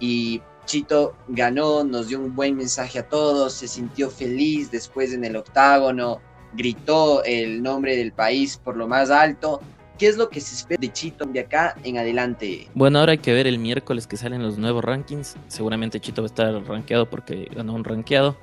y 0.00 0.40
Chito 0.70 1.16
ganó, 1.26 1.82
nos 1.82 2.06
dio 2.06 2.20
un 2.20 2.36
buen 2.36 2.54
mensaje 2.54 3.00
a 3.00 3.08
todos, 3.08 3.54
se 3.54 3.66
sintió 3.66 4.08
feliz 4.08 4.70
después 4.70 5.12
en 5.12 5.24
el 5.24 5.34
octágono, 5.34 6.20
gritó 6.52 7.24
el 7.24 7.60
nombre 7.60 7.96
del 7.96 8.12
país 8.12 8.56
por 8.56 8.76
lo 8.76 8.86
más 8.86 9.10
alto. 9.10 9.60
¿Qué 9.98 10.06
es 10.06 10.16
lo 10.16 10.28
que 10.28 10.40
se 10.40 10.54
espera 10.54 10.80
de 10.80 10.92
Chito 10.92 11.24
de 11.24 11.40
acá 11.40 11.74
en 11.82 11.98
adelante? 11.98 12.68
Bueno, 12.74 13.00
ahora 13.00 13.10
hay 13.10 13.18
que 13.18 13.32
ver 13.32 13.48
el 13.48 13.58
miércoles 13.58 14.06
que 14.06 14.16
salen 14.16 14.44
los 14.44 14.58
nuevos 14.58 14.84
rankings. 14.84 15.34
Seguramente 15.48 15.98
Chito 15.98 16.22
va 16.22 16.26
a 16.26 16.30
estar 16.30 16.64
rankeado 16.64 17.10
porque 17.10 17.48
ganó 17.52 17.74
un 17.74 17.82
rankeado. 17.82 18.36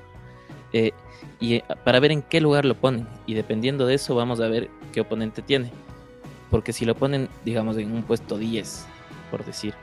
Eh, 0.73 0.91
y 1.39 1.53
eh, 1.53 1.63
para 1.85 2.01
ver 2.01 2.11
en 2.11 2.23
qué 2.23 2.41
lugar 2.41 2.65
lo 2.65 2.75
ponen. 2.75 3.07
Y 3.25 3.35
dependiendo 3.35 3.87
de 3.87 3.95
eso, 3.95 4.15
vamos 4.15 4.41
a 4.41 4.49
ver 4.49 4.69
qué 4.91 4.99
oponente 4.99 5.41
tiene. 5.41 5.71
Porque 6.51 6.73
si 6.73 6.83
lo 6.83 6.93
ponen, 6.93 7.29
digamos, 7.45 7.77
en 7.77 7.93
un 7.93 8.03
puesto 8.03 8.37
10, 8.37 8.85
por 9.31 9.45
decir, 9.45 9.75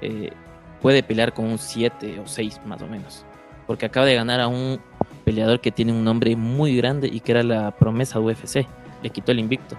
eh, 0.00 0.30
puede 0.82 1.02
pelear 1.02 1.32
con 1.32 1.46
un 1.46 1.58
7 1.58 2.20
o 2.20 2.26
6 2.26 2.60
más 2.66 2.82
o 2.82 2.86
menos. 2.86 3.24
Porque 3.66 3.86
acaba 3.86 4.04
de 4.04 4.16
ganar 4.16 4.40
a 4.40 4.48
un 4.48 4.80
peleador 5.24 5.60
que 5.60 5.70
tiene 5.70 5.92
un 5.92 6.04
nombre 6.04 6.34
muy 6.36 6.76
grande 6.76 7.08
y 7.08 7.20
que 7.20 7.32
era 7.32 7.42
la 7.42 7.70
promesa 7.70 8.20
UFC. 8.20 8.66
Le 9.02 9.10
quitó 9.10 9.32
el 9.32 9.38
invicto. 9.38 9.76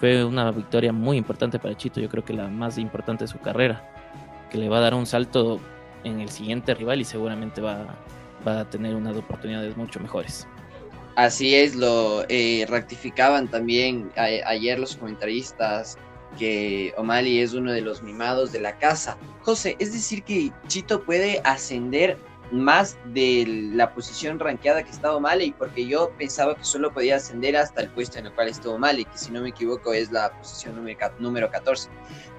Fue 0.00 0.24
una 0.24 0.50
victoria 0.50 0.92
muy 0.92 1.16
importante 1.16 1.58
para 1.58 1.76
Chito, 1.76 2.00
yo 2.00 2.08
creo 2.08 2.24
que 2.24 2.32
la 2.32 2.48
más 2.48 2.76
importante 2.76 3.24
de 3.24 3.28
su 3.28 3.38
carrera. 3.38 3.88
Que 4.50 4.58
le 4.58 4.68
va 4.68 4.78
a 4.78 4.80
dar 4.80 4.94
un 4.94 5.06
salto 5.06 5.60
en 6.02 6.20
el 6.20 6.30
siguiente 6.30 6.74
rival 6.74 7.00
y 7.00 7.04
seguramente 7.04 7.60
va, 7.60 7.86
va 8.46 8.60
a 8.60 8.64
tener 8.68 8.94
unas 8.94 9.16
oportunidades 9.16 9.76
mucho 9.76 10.00
mejores. 10.00 10.46
Así 11.16 11.54
es, 11.54 11.74
lo 11.74 12.24
eh, 12.28 12.66
rectificaban 12.68 13.48
también 13.48 14.10
ayer 14.16 14.78
los 14.78 14.96
comentaristas 14.96 15.98
que 16.38 16.94
O'Malley 16.96 17.40
es 17.40 17.54
uno 17.54 17.72
de 17.72 17.80
los 17.80 18.02
mimados 18.02 18.52
de 18.52 18.60
la 18.60 18.78
casa. 18.78 19.16
José, 19.42 19.76
es 19.78 19.92
decir 19.92 20.22
que 20.22 20.52
Chito 20.66 21.02
puede 21.02 21.40
ascender 21.44 22.16
más 22.52 22.98
de 23.12 23.44
la 23.74 23.94
posición 23.94 24.38
ranqueada 24.38 24.82
que 24.82 24.90
estaba 24.90 25.16
O'Malley, 25.16 25.54
porque 25.56 25.86
yo 25.86 26.10
pensaba 26.18 26.56
que 26.56 26.64
solo 26.64 26.92
podía 26.92 27.16
ascender 27.16 27.56
hasta 27.56 27.82
el 27.82 27.90
puesto 27.90 28.18
en 28.18 28.26
el 28.26 28.32
cual 28.32 28.48
estuvo 28.48 28.74
O'Malley, 28.74 29.04
que 29.04 29.18
si 29.18 29.30
no 29.30 29.40
me 29.40 29.50
equivoco 29.50 29.92
es 29.92 30.10
la 30.10 30.32
posición 30.32 30.74
número 31.18 31.50
14. 31.50 31.88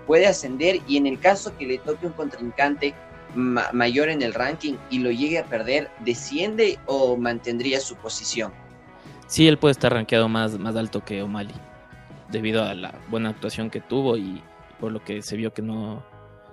Puede 0.07 0.27
ascender 0.27 0.81
y 0.87 0.97
en 0.97 1.07
el 1.07 1.19
caso 1.19 1.55
que 1.57 1.65
le 1.65 1.77
toque 1.77 2.07
un 2.07 2.13
contrincante 2.13 2.93
mayor 3.33 4.09
en 4.09 4.21
el 4.21 4.33
ranking 4.33 4.73
y 4.89 4.99
lo 4.99 5.11
llegue 5.11 5.39
a 5.39 5.45
perder, 5.45 5.89
¿desciende 5.99 6.77
o 6.85 7.15
mantendría 7.15 7.79
su 7.79 7.95
posición? 7.95 8.51
Sí, 9.27 9.47
él 9.47 9.57
puede 9.57 9.71
estar 9.71 9.93
rankeado 9.93 10.27
más, 10.27 10.59
más 10.59 10.75
alto 10.75 11.05
que 11.05 11.21
O'Malley 11.21 11.70
debido 12.31 12.63
a 12.63 12.73
la 12.73 12.93
buena 13.09 13.29
actuación 13.29 13.69
que 13.69 13.81
tuvo 13.81 14.17
y 14.17 14.41
por 14.79 14.91
lo 14.91 15.03
que 15.03 15.21
se 15.21 15.37
vio 15.37 15.53
que 15.53 15.61
no, 15.61 16.03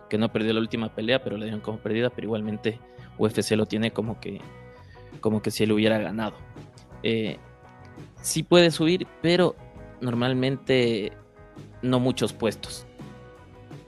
que 0.09 0.19
no 0.19 0.31
perdió 0.33 0.53
la 0.53 0.61
última 0.61 0.95
pelea, 0.95 1.23
pero 1.23 1.37
la 1.37 1.45
dieron 1.45 1.61
como 1.61 1.79
perdida, 1.79 2.11
pero 2.11 2.27
igualmente 2.27 2.79
UFC 3.19 3.53
lo 3.53 3.67
tiene 3.67 3.93
como 3.93 4.21
que, 4.21 4.41
como 5.21 5.43
que 5.43 5.51
si 5.51 5.65
él 5.65 5.73
hubiera 5.73 5.99
ganado. 5.99 6.35
Eh, 7.03 7.39
sí 8.21 8.43
puede 8.43 8.71
subir, 8.71 9.07
pero 9.23 9.57
normalmente 10.01 11.13
no 11.83 12.01
muchos 12.01 12.33
puestos. 12.33 12.87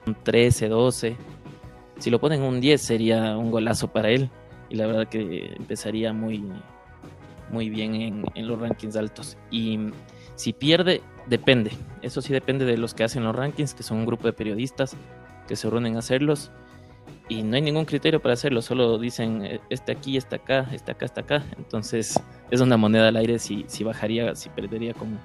Un 0.05 0.15
13, 0.15 0.69
12. 0.69 1.15
Si 1.99 2.09
lo 2.09 2.19
ponen 2.19 2.41
un 2.41 2.59
10 2.59 2.81
sería 2.81 3.37
un 3.37 3.51
golazo 3.51 3.91
para 3.91 4.09
él. 4.09 4.29
Y 4.69 4.75
la 4.75 4.87
verdad 4.87 5.07
que 5.07 5.53
empezaría 5.57 6.13
muy, 6.13 6.43
muy 7.49 7.69
bien 7.69 7.93
en, 7.95 8.23
en 8.35 8.47
los 8.47 8.59
rankings 8.59 8.95
altos. 8.95 9.37
Y 9.51 9.77
si 10.35 10.53
pierde, 10.53 11.01
depende. 11.27 11.71
Eso 12.01 12.21
sí 12.21 12.33
depende 12.33 12.65
de 12.65 12.77
los 12.77 12.93
que 12.93 13.03
hacen 13.03 13.23
los 13.23 13.35
rankings, 13.35 13.73
que 13.73 13.83
son 13.83 13.99
un 13.99 14.05
grupo 14.05 14.27
de 14.27 14.33
periodistas 14.33 14.95
que 15.47 15.55
se 15.55 15.69
reúnen 15.69 15.95
a 15.95 15.99
hacerlos. 15.99 16.51
Y 17.29 17.43
no 17.43 17.55
hay 17.55 17.61
ningún 17.61 17.85
criterio 17.85 18.21
para 18.21 18.33
hacerlo, 18.33 18.61
solo 18.61 18.97
dicen 18.97 19.45
eh, 19.45 19.61
este 19.69 19.93
aquí, 19.93 20.17
este 20.17 20.35
acá, 20.35 20.67
este 20.73 20.91
acá, 20.91 21.05
este 21.05 21.19
acá. 21.21 21.43
Entonces 21.57 22.19
es 22.49 22.61
una 22.61 22.77
moneda 22.77 23.07
al 23.07 23.15
aire 23.15 23.39
si, 23.39 23.63
si 23.67 23.83
bajaría, 23.83 24.35
si 24.35 24.49
perdería 24.49 24.93
con, 24.93 25.17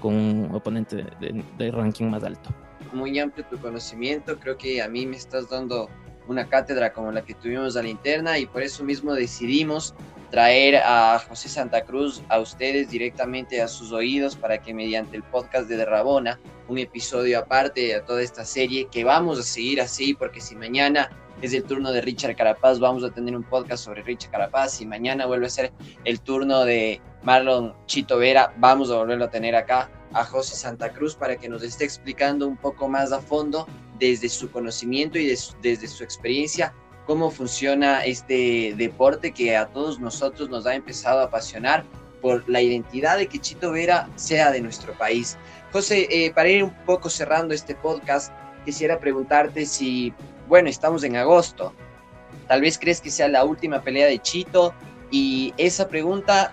con 0.00 0.14
un 0.14 0.54
oponente 0.54 0.96
de, 0.96 1.44
de 1.56 1.70
ranking 1.70 2.06
más 2.06 2.24
alto. 2.24 2.50
Muy 2.92 3.18
amplio 3.18 3.44
tu 3.46 3.58
conocimiento, 3.58 4.38
creo 4.38 4.56
que 4.58 4.82
a 4.82 4.88
mí 4.88 5.06
me 5.06 5.16
estás 5.16 5.48
dando 5.48 5.88
una 6.28 6.46
cátedra 6.46 6.92
como 6.92 7.10
la 7.12 7.22
que 7.22 7.34
tuvimos 7.34 7.76
a 7.76 7.82
la 7.82 7.88
interna 7.88 8.38
y 8.38 8.46
por 8.46 8.62
eso 8.62 8.84
mismo 8.84 9.14
decidimos 9.14 9.94
traer 10.30 10.76
a 10.76 11.18
José 11.28 11.48
Santa 11.48 11.82
Cruz 11.82 12.22
a 12.28 12.40
ustedes 12.40 12.90
directamente 12.90 13.62
a 13.62 13.68
sus 13.68 13.92
oídos 13.92 14.36
para 14.36 14.58
que 14.58 14.74
mediante 14.74 15.16
el 15.16 15.22
podcast 15.22 15.68
de 15.68 15.84
Rabona, 15.84 16.40
un 16.68 16.78
episodio 16.78 17.38
aparte 17.38 17.80
de 17.80 18.00
toda 18.00 18.22
esta 18.22 18.44
serie, 18.44 18.88
que 18.90 19.04
vamos 19.04 19.38
a 19.38 19.42
seguir 19.42 19.80
así, 19.80 20.14
porque 20.14 20.40
si 20.40 20.56
mañana 20.56 21.10
es 21.42 21.52
el 21.52 21.64
turno 21.64 21.92
de 21.92 22.00
Richard 22.00 22.34
Carapaz, 22.34 22.80
vamos 22.80 23.04
a 23.04 23.10
tener 23.10 23.36
un 23.36 23.44
podcast 23.44 23.84
sobre 23.84 24.02
Richard 24.02 24.30
Carapaz, 24.30 24.80
y 24.80 24.86
mañana 24.86 25.26
vuelve 25.26 25.46
a 25.46 25.50
ser 25.50 25.72
el 26.04 26.20
turno 26.20 26.64
de 26.64 27.00
Marlon 27.22 27.74
Chito 27.86 28.18
Vera, 28.18 28.52
vamos 28.58 28.90
a 28.90 28.96
volverlo 28.96 29.26
a 29.26 29.30
tener 29.30 29.54
acá 29.54 29.90
a 30.12 30.24
José 30.24 30.56
Santa 30.56 30.92
Cruz 30.92 31.14
para 31.14 31.36
que 31.36 31.48
nos 31.48 31.62
esté 31.62 31.84
explicando 31.84 32.48
un 32.48 32.56
poco 32.56 32.88
más 32.88 33.12
a 33.12 33.20
fondo 33.20 33.66
desde 33.98 34.28
su 34.28 34.50
conocimiento 34.50 35.18
y 35.18 35.26
desde 35.26 35.88
su 35.88 36.02
experiencia 36.02 36.74
cómo 37.06 37.30
funciona 37.30 38.04
este 38.04 38.74
deporte 38.76 39.32
que 39.32 39.56
a 39.56 39.66
todos 39.66 40.00
nosotros 40.00 40.50
nos 40.50 40.66
ha 40.66 40.74
empezado 40.74 41.20
a 41.20 41.24
apasionar 41.24 41.84
por 42.20 42.48
la 42.48 42.60
identidad 42.60 43.16
de 43.16 43.28
que 43.28 43.38
Chito 43.38 43.70
Vera 43.70 44.08
sea 44.16 44.50
de 44.50 44.60
nuestro 44.60 44.92
país. 44.94 45.38
José, 45.72 46.08
eh, 46.10 46.32
para 46.32 46.48
ir 46.48 46.64
un 46.64 46.74
poco 46.84 47.08
cerrando 47.08 47.54
este 47.54 47.74
podcast, 47.74 48.32
quisiera 48.64 48.98
preguntarte 48.98 49.66
si, 49.66 50.12
bueno, 50.48 50.68
estamos 50.68 51.04
en 51.04 51.16
agosto, 51.16 51.72
tal 52.48 52.60
vez 52.60 52.78
crees 52.78 53.00
que 53.00 53.10
sea 53.10 53.28
la 53.28 53.44
última 53.44 53.82
pelea 53.82 54.06
de 54.06 54.18
Chito 54.18 54.74
y 55.10 55.54
esa 55.56 55.88
pregunta 55.88 56.52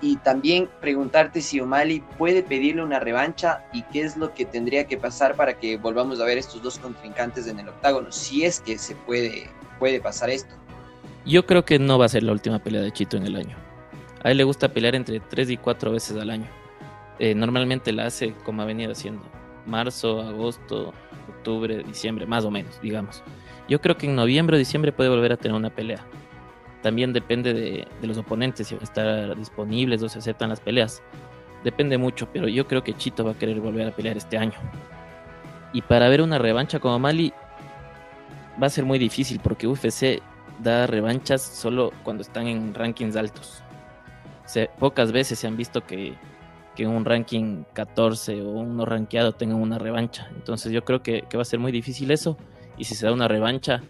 y 0.00 0.16
también 0.16 0.70
preguntarte 0.80 1.42
si 1.42 1.60
O'Malley 1.60 2.02
puede 2.16 2.42
pedirle 2.42 2.82
una 2.82 3.00
revancha 3.00 3.66
y 3.74 3.82
qué 3.82 4.00
es 4.00 4.16
lo 4.16 4.32
que 4.32 4.46
tendría 4.46 4.86
que 4.86 4.96
pasar 4.96 5.36
para 5.36 5.58
que 5.58 5.76
volvamos 5.76 6.20
a 6.20 6.24
ver 6.24 6.38
estos 6.38 6.62
dos 6.62 6.78
contrincantes 6.78 7.46
en 7.46 7.58
el 7.58 7.68
octágono, 7.68 8.10
si 8.10 8.44
es 8.46 8.60
que 8.60 8.78
se 8.78 8.94
puede 8.94 9.50
puede 9.80 10.00
pasar 10.00 10.30
esto. 10.30 10.54
Yo 11.26 11.44
creo 11.44 11.64
que 11.64 11.80
no 11.80 11.98
va 11.98 12.04
a 12.04 12.08
ser 12.08 12.22
la 12.22 12.30
última 12.30 12.60
pelea 12.60 12.82
de 12.82 12.92
Chito 12.92 13.16
en 13.16 13.26
el 13.26 13.34
año. 13.34 13.56
A 14.22 14.30
él 14.30 14.36
le 14.36 14.44
gusta 14.44 14.68
pelear 14.68 14.94
entre 14.94 15.18
3 15.18 15.50
y 15.50 15.56
4 15.56 15.90
veces 15.90 16.16
al 16.16 16.30
año. 16.30 16.46
Eh, 17.18 17.34
normalmente 17.34 17.92
la 17.92 18.06
hace 18.06 18.34
como 18.44 18.62
ha 18.62 18.64
venido 18.66 18.92
haciendo. 18.92 19.22
Marzo, 19.66 20.22
agosto, 20.22 20.94
octubre, 21.28 21.82
diciembre, 21.82 22.26
más 22.26 22.44
o 22.44 22.50
menos, 22.50 22.80
digamos. 22.80 23.22
Yo 23.68 23.80
creo 23.80 23.96
que 23.96 24.06
en 24.06 24.14
noviembre 24.14 24.56
o 24.56 24.58
diciembre 24.58 24.92
puede 24.92 25.10
volver 25.10 25.32
a 25.32 25.36
tener 25.36 25.56
una 25.56 25.70
pelea. 25.70 26.04
También 26.82 27.12
depende 27.12 27.52
de, 27.52 27.88
de 28.00 28.06
los 28.06 28.16
oponentes, 28.16 28.68
si 28.68 28.74
van 28.74 28.82
a 28.82 28.84
estar 28.84 29.36
disponibles 29.36 30.02
o 30.02 30.08
se 30.08 30.18
aceptan 30.18 30.48
las 30.50 30.60
peleas. 30.60 31.02
Depende 31.64 31.98
mucho, 31.98 32.28
pero 32.32 32.48
yo 32.48 32.66
creo 32.66 32.82
que 32.82 32.94
Chito 32.94 33.24
va 33.24 33.32
a 33.32 33.38
querer 33.38 33.60
volver 33.60 33.88
a 33.88 33.94
pelear 33.94 34.16
este 34.16 34.38
año. 34.38 34.58
Y 35.72 35.82
para 35.82 36.08
ver 36.08 36.22
una 36.22 36.38
revancha 36.38 36.78
como 36.78 36.98
Mali, 36.98 37.32
va 38.60 38.66
a 38.66 38.70
ser 38.70 38.84
muy 38.84 38.98
difícil 38.98 39.40
porque 39.42 39.66
UFC 39.66 40.22
da 40.62 40.86
revanchas 40.86 41.42
solo 41.42 41.92
cuando 42.02 42.22
están 42.22 42.46
en 42.46 42.74
rankings 42.74 43.16
altos. 43.16 43.62
pocas 44.78 45.12
veces 45.12 45.38
se 45.38 45.46
han 45.46 45.56
visto 45.56 45.86
que, 45.86 46.14
que 46.76 46.86
un 46.86 47.04
ranking 47.04 47.64
14 47.72 48.42
o 48.42 48.50
uno 48.50 48.84
rankeado 48.84 49.32
tengan 49.32 49.60
una 49.60 49.78
revancha. 49.78 50.28
Entonces 50.34 50.72
yo 50.72 50.84
creo 50.84 51.02
que, 51.02 51.24
va 51.34 51.42
a 51.42 51.44
ser 51.44 51.58
muy 51.58 51.72
difícil 51.72 52.10
eso. 52.10 52.36
Y 52.76 52.84
si 52.84 52.94
se 52.94 53.06
da 53.06 53.12
una 53.12 53.28
revancha, 53.28 53.82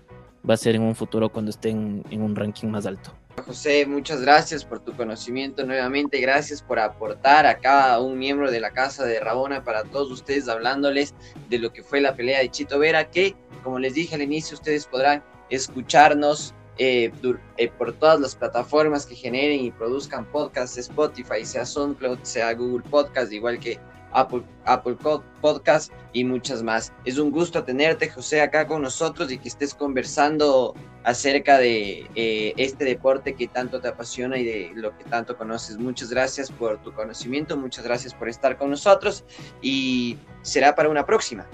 va 0.49 0.55
a 0.55 0.57
ser 0.57 0.75
en 0.75 0.83
un 0.83 0.95
futuro 0.95 1.29
cuando 1.29 1.51
estén 1.51 2.03
en 2.11 2.23
un 2.23 2.35
ranking 2.35 2.69
más 2.69 2.87
alto. 2.87 3.13
José, 3.47 3.87
muchas 3.87 4.21
gracias 4.21 4.65
por 4.65 4.81
tu 4.81 4.93
conocimiento 4.95 5.65
nuevamente, 5.65 6.21
gracias 6.21 6.61
por 6.61 6.79
aportar 6.79 7.47
a 7.47 7.59
cada 7.59 8.01
un 8.01 8.19
miembro 8.19 8.51
de 8.51 8.61
la 8.61 8.73
casa 8.73 9.05
de 9.05 9.19
Rabona 9.21 9.65
para 9.65 9.85
todos 9.85 10.11
ustedes 10.11 10.49
hablándoles 10.49 11.15
de 11.49 11.59
lo 11.59 11.73
que 11.73 11.83
fue 11.83 12.01
la 12.01 12.15
pelea 12.15 12.41
de 12.41 12.51
Chito 12.51 12.79
Vera, 12.79 13.11
que 13.11 13.37
como 13.61 13.79
les 13.79 13.95
dije 13.95 14.15
al 14.15 14.23
inicio, 14.23 14.57
ustedes 14.57 14.87
podrán 14.87 15.23
escucharnos 15.51 16.55
eh, 16.79 17.13
eh, 17.59 17.71
por 17.77 17.93
todas 17.93 18.21
las 18.21 18.35
plataformas 18.35 19.05
que 19.05 19.15
generen 19.15 19.61
y 19.61 19.71
produzcan 19.71 20.25
podcasts, 20.25 20.79
Spotify, 20.79 21.45
sea 21.45 21.67
SoundCloud, 21.67 22.21
sea 22.23 22.55
Google 22.55 22.89
Podcast, 22.89 23.33
igual 23.33 23.59
que 23.59 23.79
Apple, 24.13 24.43
Apple 24.65 24.97
Podcast 25.41 25.93
y 26.13 26.25
muchas 26.25 26.63
más. 26.63 26.93
Es 27.05 27.19
un 27.19 27.31
gusto 27.31 27.63
tenerte, 27.65 28.09
José, 28.09 28.41
acá 28.41 28.67
con 28.67 28.83
nosotros 28.83 29.31
y 29.31 29.39
que 29.39 29.49
estés 29.49 29.75
conversando 29.75 30.75
acerca 31.05 31.59
de 31.59 32.09
eh, 32.15 32.55
este 32.57 32.85
deporte 32.85 33.35
que 33.35 33.49
tanto 33.49 33.81
te 33.81 33.89
apasiona 33.89 34.39
y 34.39 34.45
de 34.45 34.73
lo 34.75 34.97
que 34.97 35.05
tanto 35.05 35.37
conoces. 35.37 35.79
Muchas 35.79 36.11
gracias 36.11 36.51
por 36.51 36.79
tu 36.83 36.93
conocimiento, 36.93 37.57
muchas 37.57 37.85
gracias 37.85 38.15
por 38.15 38.29
estar 38.29 38.57
con 38.57 38.71
nosotros 38.71 39.25
y 39.63 40.19
será 40.43 40.75
para 40.75 40.89
una 40.89 41.07
próxima. 41.07 41.47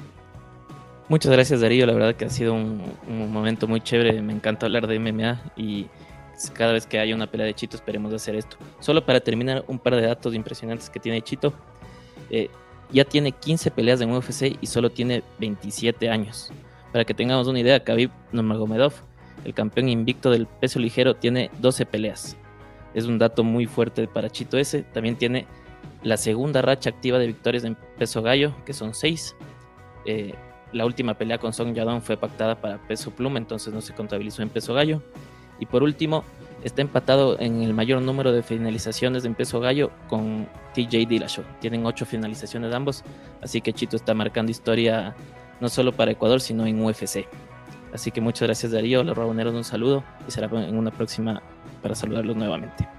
Muchas 1.09 1.31
gracias 1.31 1.61
Darío, 1.61 1.87
la 1.87 1.93
verdad 1.93 2.17
que 2.17 2.25
ha 2.25 2.31
sido 2.31 2.53
un, 2.53 2.83
momento 3.07 3.69
muy 3.69 3.81
chévere, 3.81 4.21
me 4.23 4.33
encanta 4.33 4.67
hablar 4.67 4.89
de 4.89 4.99
MMA 4.99 5.53
y 5.57 5.87
cada 6.53 6.73
vez 6.73 6.85
que 6.89 6.99
haya 6.99 7.15
una 7.15 7.31
pelea 7.31 7.47
de 7.47 7.55
Chito 7.55 7.77
esperemos 7.77 8.13
hacer 8.13 8.35
esto. 8.35 8.57
Solo 8.81 9.07
para 9.07 9.21
terminar 9.21 9.65
un 9.69 9.79
par 9.79 9.95
de 9.95 10.03
datos 10.03 10.35
impresionantes 10.35 10.91
que 10.91 10.99
tiene 10.99 11.23
Chito, 11.23 11.53
eh, 12.29 12.51
ya 12.91 13.05
tiene 13.05 13.31
15 13.31 13.71
peleas 13.71 14.01
en 14.01 14.11
UFC 14.11 14.59
y 14.61 14.67
solo 14.67 14.91
tiene 14.91 15.23
27 15.39 16.11
años. 16.11 16.51
Para 16.93 17.05
que 17.05 17.15
tengamos 17.15 17.47
una 17.47 17.61
idea, 17.61 17.85
Khabib 17.85 18.11
Nurmagomedov, 18.33 18.95
el 19.45 19.55
campeón 19.55 19.89
invicto 19.89 20.31
del 20.33 20.49
peso 20.49 20.81
ligero, 20.81 21.15
tiene 21.15 21.53
12 21.61 21.87
peleas. 21.87 22.37
Es 22.95 23.05
un 23.05 23.19
dato 23.19 23.45
muy 23.45 23.67
fuerte 23.67 24.09
para 24.09 24.29
Chito 24.29 24.59
ese. 24.59 24.83
También 24.83 25.15
tiene 25.15 25.47
la 26.03 26.17
segunda 26.17 26.63
racha 26.63 26.91
activa 26.91 27.21
de 27.21 27.29
victorias 27.29 27.63
en 27.63 27.77
peso 27.97 28.23
gallo, 28.23 28.57
que 28.65 28.73
son 28.73 28.93
6 28.93 29.37
la 30.73 30.85
última 30.85 31.15
pelea 31.15 31.39
con 31.39 31.53
Song 31.53 31.75
Yadong 31.75 32.03
fue 32.03 32.17
pactada 32.17 32.61
para 32.61 32.79
peso 32.79 33.11
pluma, 33.11 33.39
entonces 33.39 33.73
no 33.73 33.81
se 33.81 33.95
contabilizó 33.95 34.43
en 34.43 34.49
peso 34.49 34.75
gallo. 34.75 35.03
Y 35.59 35.67
por 35.67 35.83
último, 35.83 36.25
está 36.63 36.83
empatado 36.83 37.39
en 37.41 37.63
el 37.63 37.73
mayor 37.73 38.03
número 38.03 38.33
de 38.33 38.43
finalizaciones 38.43 39.25
en 39.25 39.35
peso 39.35 39.61
gallo 39.61 39.91
con 40.09 40.49
TJ 40.75 41.07
Dillashaw. 41.07 41.45
Tienen 41.61 41.87
ocho 41.87 42.05
finalizaciones 42.05 42.75
ambos, 42.75 43.05
así 43.43 43.61
que 43.61 43.73
Chito 43.73 43.97
está 43.97 44.15
marcando 44.15 44.51
historia 44.51 45.15
no 45.61 45.69
solo 45.69 45.93
para 45.93 46.11
Ecuador, 46.11 46.41
sino 46.41 46.67
en 46.67 46.83
UFC. 46.83 47.27
Así 47.95 48.11
que 48.11 48.21
muchas 48.21 48.49
gracias 48.49 48.73
Darío, 48.73 49.03
los 49.03 49.17
raboneros 49.17 49.55
un 49.55 49.65
saludo 49.65 50.05
y 50.29 50.31
será 50.31 50.49
en 50.49 50.77
una 50.77 50.91
próxima 50.91 51.43
para 51.83 51.95
saludarlos 51.95 52.37
nuevamente. 52.37 52.96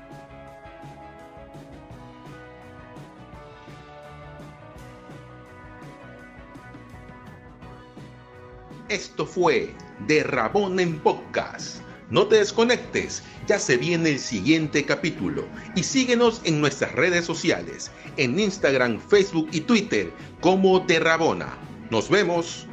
Esto 8.89 9.26
fue 9.26 9.76
De 10.08 10.23
en 10.23 11.00
Podcast. 11.00 11.82
No 12.10 12.26
te 12.28 12.38
desconectes, 12.38 13.21
ya 13.45 13.60
se 13.60 13.76
viene 13.76 14.12
el 14.12 14.19
siguiente 14.19 14.86
capítulo 14.86 15.45
y 15.76 15.84
síguenos 15.84 16.39
en 16.45 16.62
nuestras 16.62 16.93
redes 16.93 17.26
sociales, 17.26 17.91
en 18.15 18.39
Instagram, 18.39 19.02
Facebook 19.02 19.50
y 19.52 19.60
Twitter 19.60 20.13
como 20.39 20.80
De 20.80 21.00
Rabona. 21.00 21.58
Nos 21.89 22.10
vemos. 22.10 22.65